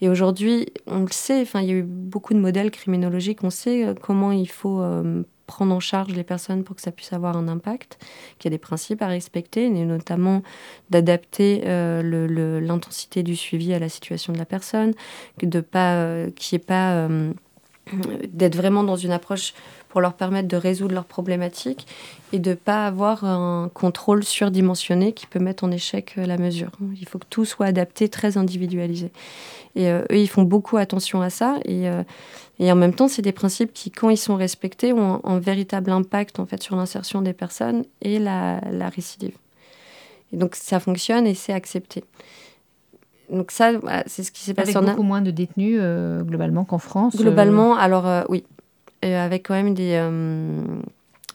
Et 0.00 0.08
aujourd'hui, 0.08 0.68
on 0.86 1.00
le 1.00 1.10
sait. 1.10 1.42
Enfin, 1.42 1.62
il 1.62 1.68
y 1.68 1.72
a 1.72 1.74
eu 1.74 1.82
beaucoup 1.82 2.32
de 2.32 2.38
modèles 2.38 2.70
criminologiques. 2.70 3.42
On 3.42 3.50
sait 3.50 3.92
comment 4.00 4.30
il 4.30 4.48
faut 4.48 4.84
prendre 5.50 5.74
en 5.74 5.80
charge 5.80 6.12
les 6.12 6.22
personnes 6.22 6.62
pour 6.62 6.76
que 6.76 6.82
ça 6.82 6.92
puisse 6.92 7.12
avoir 7.12 7.36
un 7.36 7.48
impact, 7.48 7.98
qu'il 8.38 8.48
y 8.48 8.54
a 8.54 8.56
des 8.56 8.62
principes 8.62 9.02
à 9.02 9.08
respecter, 9.08 9.68
notamment 9.68 10.42
d'adapter 10.90 11.62
euh, 11.66 12.60
l'intensité 12.60 13.24
du 13.24 13.34
suivi 13.34 13.74
à 13.74 13.80
la 13.80 13.88
situation 13.88 14.32
de 14.32 14.38
la 14.38 14.44
personne, 14.44 14.92
de 15.42 15.60
pas, 15.60 15.94
euh, 15.96 16.30
qui 16.36 16.54
est 16.54 16.64
pas 16.64 16.92
euh, 16.92 17.32
d'être 18.32 18.54
vraiment 18.54 18.84
dans 18.84 18.94
une 18.94 19.10
approche 19.10 19.52
pour 19.88 20.00
leur 20.00 20.14
permettre 20.14 20.46
de 20.46 20.56
résoudre 20.56 20.94
leurs 20.94 21.04
problématiques 21.04 21.88
et 22.32 22.38
de 22.38 22.50
ne 22.50 22.54
pas 22.54 22.86
avoir 22.86 23.24
un 23.24 23.68
contrôle 23.74 24.22
surdimensionné 24.22 25.12
qui 25.12 25.26
peut 25.26 25.40
mettre 25.40 25.64
en 25.64 25.72
échec 25.72 26.14
la 26.14 26.38
mesure. 26.38 26.70
Il 27.00 27.08
faut 27.08 27.18
que 27.18 27.26
tout 27.28 27.44
soit 27.44 27.66
adapté, 27.66 28.08
très 28.08 28.36
individualisé. 28.36 29.10
Et 29.74 29.90
eux, 29.90 30.04
ils 30.10 30.28
font 30.28 30.44
beaucoup 30.44 30.76
attention 30.76 31.22
à 31.22 31.30
ça. 31.30 31.58
Et 32.60 32.70
en 32.70 32.76
même 32.76 32.92
temps, 32.92 33.08
c'est 33.08 33.22
des 33.22 33.32
principes 33.32 33.72
qui, 33.72 33.90
quand 33.90 34.10
ils 34.10 34.18
sont 34.18 34.36
respectés, 34.36 34.92
ont 34.92 35.22
un, 35.24 35.38
véritable 35.38 35.90
impact 35.90 36.38
en 36.38 36.44
fait 36.44 36.62
sur 36.62 36.76
l'insertion 36.76 37.22
des 37.22 37.32
personnes 37.32 37.84
et 38.02 38.18
la, 38.18 38.60
récidive. 38.94 39.32
Et 40.32 40.36
donc 40.36 40.54
ça 40.54 40.78
fonctionne 40.78 41.26
et 41.26 41.34
c'est 41.34 41.54
accepté. 41.54 42.04
Donc 43.30 43.50
ça, 43.50 43.72
c'est 44.06 44.22
ce 44.22 44.30
qui 44.30 44.42
s'est 44.42 44.52
passé. 44.52 44.76
Avec 44.76 44.90
beaucoup 44.90 45.02
moins 45.02 45.22
de 45.22 45.30
détenus 45.30 45.78
euh, 45.80 46.22
globalement 46.22 46.64
qu'en 46.64 46.78
France. 46.78 47.14
Euh. 47.14 47.22
Globalement, 47.22 47.76
alors 47.76 48.06
euh, 48.06 48.24
oui, 48.28 48.44
avec 49.02 49.48
quand 49.48 49.54
même 49.54 49.72
des 49.72 49.98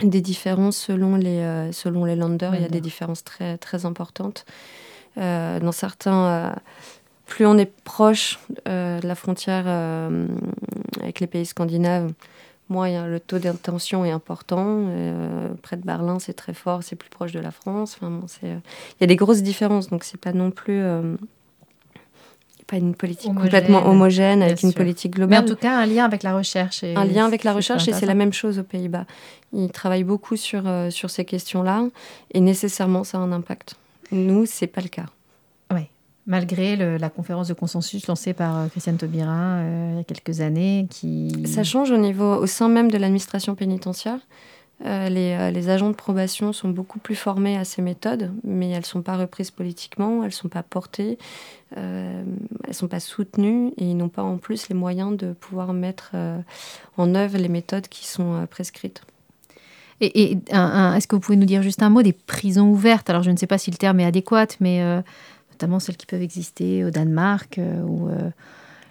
des 0.03 0.21
différences 0.21 0.77
selon 0.77 1.15
les 1.15 1.69
selon 1.71 2.05
les 2.05 2.15
landers. 2.15 2.53
Il 2.53 2.61
y 2.61 2.65
a 2.65 2.69
des 2.69 2.81
différences 2.81 3.23
très 3.23 3.57
très 3.57 3.85
importantes. 3.85 4.45
dans 5.15 5.71
certains 5.71 6.53
plus 7.25 7.45
on 7.45 7.57
est 7.57 7.71
proche 7.83 8.39
euh, 8.67 8.99
de 8.99 9.07
la 9.07 9.15
frontière 9.15 9.65
euh, 9.67 10.27
avec 11.01 11.19
les 11.19 11.27
pays 11.27 11.45
scandinaves, 11.45 12.11
moins 12.69 13.07
le 13.07 13.19
taux 13.19 13.39
d'intention 13.39 14.05
est 14.05 14.11
important. 14.11 14.85
Euh, 14.89 15.49
près 15.61 15.77
de 15.77 15.83
Berlin, 15.83 16.19
c'est 16.19 16.33
très 16.33 16.53
fort, 16.53 16.83
c'est 16.83 16.95
plus 16.95 17.09
proche 17.09 17.31
de 17.31 17.39
la 17.39 17.51
France. 17.51 17.97
Enfin, 17.99 18.21
il 18.43 18.61
y 19.01 19.03
a 19.03 19.07
des 19.07 19.15
grosses 19.15 19.43
différences, 19.43 19.89
donc 19.89 20.03
c'est 20.03 20.19
pas 20.19 20.33
non 20.33 20.51
plus 20.51 20.83
pas 22.67 22.77
une 22.77 22.95
politique 22.95 23.31
complètement 23.35 23.85
homogène 23.85 24.41
avec 24.41 24.63
une 24.63 24.73
politique 24.73 25.13
globale. 25.13 25.43
Mais 25.43 25.51
en 25.51 25.53
tout 25.53 25.59
cas, 25.59 25.77
un 25.77 25.85
lien 25.85 26.03
avec 26.03 26.23
la 26.23 26.35
recherche. 26.35 26.83
un 26.83 27.05
lien 27.05 27.25
avec 27.25 27.43
la 27.43 27.53
recherche, 27.53 27.87
et 27.87 27.93
c'est 27.93 28.07
la 28.07 28.15
même 28.15 28.33
chose 28.33 28.57
aux 28.57 28.63
Pays-Bas. 28.63 29.05
Ils 29.53 29.71
travaillent 29.71 30.03
beaucoup 30.03 30.35
sur, 30.35 30.63
sur 30.89 31.11
ces 31.11 31.25
questions-là, 31.25 31.85
et 32.33 32.39
nécessairement, 32.39 33.03
ça 33.03 33.19
a 33.19 33.21
un 33.21 33.31
impact. 33.31 33.75
Nous, 34.11 34.47
c'est 34.47 34.67
pas 34.67 34.81
le 34.81 34.89
cas 34.89 35.05
malgré 36.27 36.75
la 36.75 37.09
conférence 37.09 37.47
de 37.47 37.53
consensus 37.53 38.07
lancée 38.07 38.33
par 38.33 38.57
euh, 38.57 38.67
Christiane 38.67 38.97
Taubira 38.97 39.59
euh, 39.59 39.89
il 39.93 39.97
y 39.97 39.99
a 39.99 40.03
quelques 40.03 40.41
années. 40.41 40.87
Qui... 40.89 41.45
Ça 41.45 41.63
change 41.63 41.91
au, 41.91 41.97
niveau, 41.97 42.35
au 42.35 42.47
sein 42.47 42.67
même 42.67 42.89
de 42.89 42.97
l'administration 42.97 43.55
pénitentiaire. 43.55 44.19
Euh, 44.85 45.07
les, 45.07 45.69
agents 45.69 45.89
de 45.89 45.95
probation 45.95 46.51
sont 46.51 46.67
beaucoup 46.67 46.99
plus 46.99 47.15
formés 47.15 47.55
à 47.55 47.63
ces 47.63 47.81
méthodes, 47.81 48.31
mais 48.43 48.71
elles 48.71 48.79
ne 48.79 48.85
sont 48.85 49.01
pas 49.01 49.15
reprises 49.15 49.49
politiquement, 49.49 50.21
elles 50.21 50.29
ne 50.29 50.33
sont 50.33 50.49
pas 50.49 50.63
portées, 50.63 51.17
elles 51.77 52.25
ne 52.67 52.73
sont 52.73 52.89
pas 52.89 52.99
soutenues 52.99 53.69
et 53.77 53.85
ils 53.85 53.95
n'ont 53.95 54.09
pas 54.09 54.23
en 54.23 54.37
plus 54.37 54.67
les 54.67 54.75
moyens 54.75 55.15
de 55.15 55.31
pouvoir 55.31 55.71
mettre 55.71 56.11
en 56.97 57.15
œuvre 57.15 57.37
les 57.37 57.47
méthodes 57.47 57.87
qui 57.87 58.05
sont 58.05 58.45
prescrites. 58.51 59.01
Et, 60.01 60.33
est-ce 60.49 61.07
que 61.07 61.15
vous 61.15 61.21
pouvez 61.21 61.37
nous 61.37 61.45
dire 61.45 61.61
juste 61.61 61.81
un 61.81 61.89
mot 61.89 62.03
des 62.03 62.11
prisons 62.11 62.69
ouvertes? 62.69 63.09
Alors 63.09 63.23
je 63.23 63.31
ne 63.31 63.37
sais 63.37 63.47
pas 63.47 63.57
si 63.57 63.71
le 63.71 63.77
terme 63.77 64.01
est 64.01 64.05
adéquat, 64.05 64.47
mais 64.59 64.83
notamment 65.55 65.79
celles 65.79 65.95
qui 65.95 66.05
peuvent 66.05 66.21
exister 66.21 66.83
au 66.83 66.89
Danemark, 66.89 67.59
euh, 67.59 67.81
où 67.83 68.09
euh, 68.09 68.29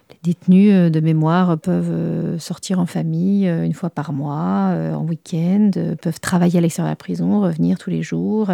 les 0.09 0.17
détenus 0.23 0.73
euh, 0.73 0.89
de 0.89 1.01
mémoire 1.01 1.59
peuvent 1.59 2.39
sortir 2.39 2.81
en 2.81 2.87
famille 2.87 3.47
une 3.47 3.75
fois 3.75 3.91
par 3.91 4.13
mois, 4.13 4.75
en 4.95 5.05
week-end, 5.05 5.71
peuvent 6.01 6.21
travailler 6.21 6.59
à 6.59 6.61
l'extérieur 6.63 6.89
de 6.89 6.93
la 6.93 6.97
prison, 6.97 7.43
revenir 7.43 7.79
tous 7.79 7.91
les 7.91 8.03
jours. 8.03 8.51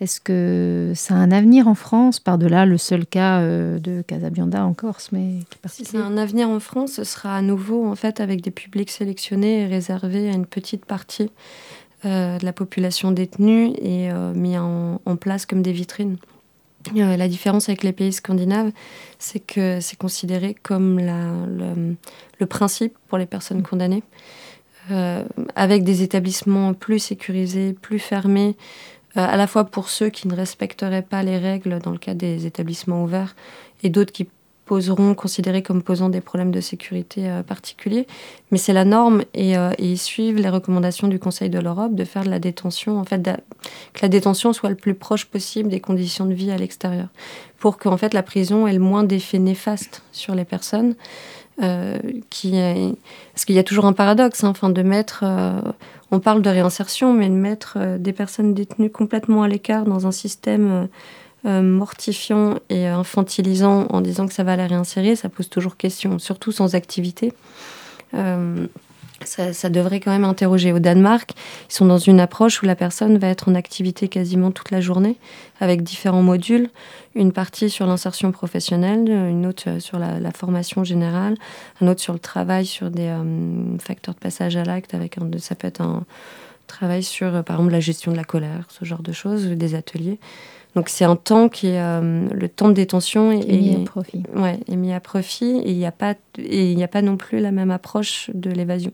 Est-ce 0.00 0.20
que 0.20 0.92
ça 0.94 1.14
a 1.14 1.18
un 1.18 1.30
avenir 1.30 1.68
en 1.68 1.74
France, 1.74 2.20
par-delà 2.20 2.64
le 2.64 2.78
seul 2.78 3.04
cas 3.04 3.42
de 3.42 4.02
Casabianda 4.06 4.64
en 4.64 4.72
Corse 4.72 5.10
mais 5.12 5.40
Si 5.66 5.84
c'est 5.84 5.98
un 5.98 6.16
avenir 6.16 6.48
en 6.48 6.60
France, 6.60 6.92
ce 6.92 7.04
sera 7.04 7.36
à 7.36 7.42
nouveau 7.42 7.86
en 7.86 7.96
fait 7.96 8.20
avec 8.20 8.40
des 8.40 8.50
publics 8.50 8.90
sélectionnés 8.90 9.62
et 9.62 9.66
réservés 9.66 10.30
à 10.30 10.32
une 10.32 10.46
petite 10.46 10.86
partie 10.86 11.30
de 12.04 12.44
la 12.44 12.52
population 12.54 13.12
détenue 13.12 13.74
et 13.82 14.08
mis 14.34 14.56
en, 14.56 14.98
place 15.20 15.44
comme 15.44 15.60
des 15.60 15.72
vitrines. 15.72 16.16
Euh, 16.96 17.16
la 17.16 17.28
différence 17.28 17.68
avec 17.68 17.82
les 17.82 17.92
pays 17.92 18.12
scandinaves, 18.12 18.72
c'est 19.18 19.40
que 19.40 19.80
c'est 19.80 19.98
considéré 19.98 20.54
comme 20.62 20.98
le, 20.98 22.46
principe 22.46 22.96
pour 23.08 23.18
les 23.18 23.26
personnes 23.26 23.62
condamnées, 23.62 24.02
euh, 24.90 25.24
avec 25.56 25.84
des 25.84 26.02
établissements 26.02 26.72
plus 26.72 26.98
sécurisés, 26.98 27.74
plus 27.74 27.98
fermés, 27.98 28.56
euh, 29.16 29.20
à 29.20 29.36
la 29.36 29.46
fois 29.46 29.64
pour 29.64 29.88
ceux 29.88 30.08
qui 30.08 30.26
ne 30.26 30.34
respecteraient 30.34 31.02
pas 31.02 31.22
les 31.22 31.36
règles 31.36 31.80
dans 31.80 31.90
le 31.90 31.98
cas 31.98 32.14
des 32.14 32.46
établissements 32.46 33.04
ouverts, 33.04 33.36
et 33.82 33.90
d'autres 33.90 34.12
qui 34.12 34.28
poseront, 34.70 35.16
considérés 35.16 35.64
comme 35.64 35.82
posant 35.82 36.10
des 36.10 36.20
problèmes 36.20 36.52
de 36.52 36.60
sécurité 36.60 37.28
euh, 37.28 37.42
particuliers. 37.42 38.06
Mais 38.52 38.58
c'est 38.58 38.72
la 38.72 38.84
norme 38.84 39.24
et, 39.34 39.58
euh, 39.58 39.72
ils 39.80 39.98
suivent 39.98 40.36
les 40.36 40.48
recommandations 40.48 41.08
du 41.08 41.18
Conseil 41.18 41.50
de 41.50 41.58
l'Europe 41.58 41.96
de 41.96 42.04
faire 42.04 42.22
de 42.22 42.30
la 42.30 42.38
détention, 42.38 42.96
en 42.96 43.04
fait, 43.04 43.20
que 43.20 44.00
la 44.00 44.06
détention 44.06 44.52
soit 44.52 44.68
le 44.68 44.76
plus 44.76 44.94
proche 44.94 45.24
possible 45.24 45.70
des 45.70 45.80
conditions 45.80 46.24
de 46.24 46.34
vie 46.34 46.52
à 46.52 46.56
l'extérieur, 46.56 47.08
pour 47.58 47.78
qu'en 47.78 47.96
fait 47.96 48.14
la 48.14 48.22
prison 48.22 48.68
ait 48.68 48.72
le 48.72 48.78
moins 48.78 49.02
d'effets 49.02 49.40
néfastes 49.40 50.04
sur 50.12 50.36
les 50.36 50.44
personnes. 50.44 50.94
Euh, 51.60 51.98
qui 52.30 52.52
Parce 53.32 53.44
qu'il 53.44 53.56
y 53.56 53.58
a 53.58 53.64
toujours 53.64 53.86
un 53.86 53.92
paradoxe, 53.92 54.44
hein, 54.44 54.50
enfin, 54.50 54.70
de 54.70 54.82
mettre, 54.82 55.24
on 56.12 56.20
parle 56.20 56.42
de 56.42 56.48
réinsertion, 56.48 57.12
mais 57.12 57.28
de 57.28 57.34
mettre 57.34 57.76
des 57.98 58.12
personnes 58.12 58.54
détenues 58.54 58.90
complètement 58.90 59.42
à 59.42 59.48
l'écart 59.48 59.84
dans 59.84 60.06
un 60.06 60.12
système 60.12 60.88
euh, 61.46 61.62
mortifiant 61.62 62.58
et 62.68 62.86
infantilisant 62.86 63.86
en 63.90 64.00
disant 64.00 64.26
que 64.26 64.34
ça 64.34 64.44
va 64.44 64.56
la 64.56 64.66
réinsérer, 64.66 65.16
ça 65.16 65.28
pose 65.28 65.48
toujours 65.48 65.76
question, 65.76 66.18
surtout 66.18 66.52
sans 66.52 66.74
activité. 66.74 67.32
Euh, 68.14 68.66
ça, 69.24 69.68
devrait 69.68 70.00
quand 70.00 70.10
même 70.10 70.24
interroger. 70.24 70.72
Au 70.72 70.78
Danemark, 70.78 71.32
ils 71.68 71.74
sont 71.74 71.84
dans 71.84 71.98
une 71.98 72.20
approche 72.20 72.62
où 72.62 72.66
la 72.66 72.74
personne 72.74 73.18
va 73.18 73.28
être 73.28 73.48
en 73.48 73.54
activité 73.54 74.08
quasiment 74.08 74.50
toute 74.50 74.70
la 74.70 74.80
journée, 74.80 75.16
avec 75.60 75.82
différents 75.82 76.22
modules. 76.22 76.70
Une 77.14 77.32
partie 77.32 77.68
sur 77.68 77.86
l'insertion 77.86 78.32
professionnelle, 78.32 79.08
une 79.08 79.46
autre 79.46 79.78
sur 79.78 79.98
la, 79.98 80.32
formation 80.32 80.84
générale, 80.84 81.36
un 81.80 81.88
autre 81.88 82.00
sur 82.00 82.14
le 82.14 82.18
travail, 82.18 82.64
sur 82.64 82.90
des 82.90 83.08
euh, 83.08 83.78
facteurs 83.78 84.14
de 84.14 84.20
passage 84.20 84.56
à 84.56 84.64
l'acte. 84.64 84.94
Avec 84.94 85.18
un, 85.18 85.28
ça 85.38 85.54
peut 85.54 85.68
être 85.68 85.82
un 85.82 86.04
travail 86.66 87.02
sur, 87.02 87.34
euh, 87.34 87.42
par 87.42 87.56
exemple, 87.56 87.72
la 87.72 87.80
gestion 87.80 88.12
de 88.12 88.16
la 88.16 88.24
colère, 88.24 88.64
ce 88.68 88.84
genre 88.84 89.02
de 89.02 89.12
choses, 89.12 89.46
des 89.48 89.74
ateliers. 89.74 90.18
Donc 90.76 90.88
c'est 90.88 91.04
un 91.04 91.16
temps 91.16 91.48
qui 91.48 91.68
est 91.68 91.80
euh, 91.80 92.28
le 92.32 92.48
temps 92.48 92.68
de 92.68 92.74
détention 92.74 93.32
est, 93.32 93.44
mis 93.44 93.74
à 93.74 93.84
profit. 93.84 94.22
Ouais, 94.36 94.60
est 94.68 94.76
mis 94.76 94.92
à 94.92 95.00
profit 95.00 95.58
et 95.64 95.70
il 95.70 95.76
n'y 95.76 95.86
a 95.86 95.92
pas 95.92 96.14
et 96.38 96.70
il 96.70 96.76
n'y 96.76 96.84
a 96.84 96.88
pas 96.88 97.02
non 97.02 97.16
plus 97.16 97.40
la 97.40 97.50
même 97.50 97.70
approche 97.70 98.30
de 98.34 98.50
l'évasion. 98.50 98.92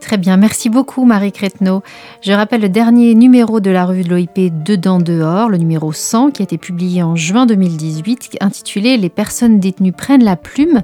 Très 0.00 0.18
bien, 0.18 0.36
merci 0.36 0.68
beaucoup 0.68 1.04
Marie 1.04 1.32
Crétenot. 1.32 1.82
Je 2.20 2.32
rappelle 2.32 2.60
le 2.60 2.68
dernier 2.68 3.14
numéro 3.14 3.60
de 3.60 3.70
la 3.70 3.86
revue 3.86 4.04
de 4.04 4.10
l'OIP 4.10 4.52
Dedans 4.62 4.98
dehors, 4.98 5.48
le 5.48 5.56
numéro 5.56 5.92
100 5.92 6.30
qui 6.32 6.42
a 6.42 6.44
été 6.44 6.58
publié 6.58 7.02
en 7.02 7.16
juin 7.16 7.46
2018 7.46 8.36
intitulé 8.40 8.98
Les 8.98 9.08
personnes 9.08 9.58
détenues 9.58 9.92
prennent 9.92 10.22
la 10.22 10.36
plume 10.36 10.82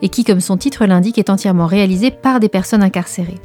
et 0.00 0.08
qui 0.08 0.24
comme 0.24 0.40
son 0.40 0.56
titre 0.56 0.86
l'indique 0.86 1.18
est 1.18 1.28
entièrement 1.28 1.66
réalisé 1.66 2.10
par 2.10 2.40
des 2.40 2.48
personnes 2.48 2.82
incarcérées. 2.82 3.40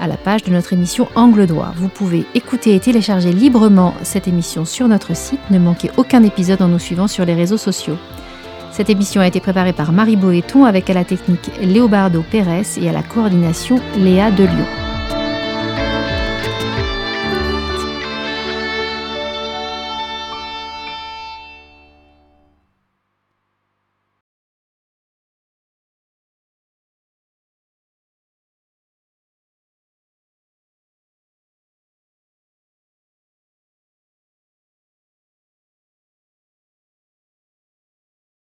à 0.00 0.06
la 0.06 0.16
page 0.16 0.42
de 0.42 0.50
notre 0.50 0.72
émission 0.72 1.08
Angle 1.14 1.46
droit. 1.46 1.72
Vous 1.76 1.88
pouvez 1.88 2.24
écouter 2.34 2.74
et 2.74 2.80
télécharger 2.80 3.32
librement 3.32 3.94
cette 4.02 4.28
émission 4.28 4.64
sur 4.64 4.88
notre 4.88 5.16
site. 5.16 5.40
Ne 5.50 5.58
manquez 5.58 5.90
aucun 5.96 6.22
épisode 6.22 6.62
en 6.62 6.68
nous 6.68 6.78
suivant 6.78 7.08
sur 7.08 7.24
les 7.24 7.34
réseaux 7.34 7.56
sociaux. 7.56 7.96
Cette 8.72 8.90
émission 8.90 9.22
a 9.22 9.26
été 9.26 9.40
préparée 9.40 9.72
par 9.72 9.92
Marie 9.92 10.16
Boéton 10.16 10.64
avec 10.64 10.90
à 10.90 10.94
la 10.94 11.04
technique 11.04 11.50
Léobardo 11.62 12.22
Pérez 12.30 12.78
et 12.78 12.90
à 12.90 12.92
la 12.92 13.02
coordination 13.02 13.80
Léa 13.96 14.30
Delio. 14.30 14.64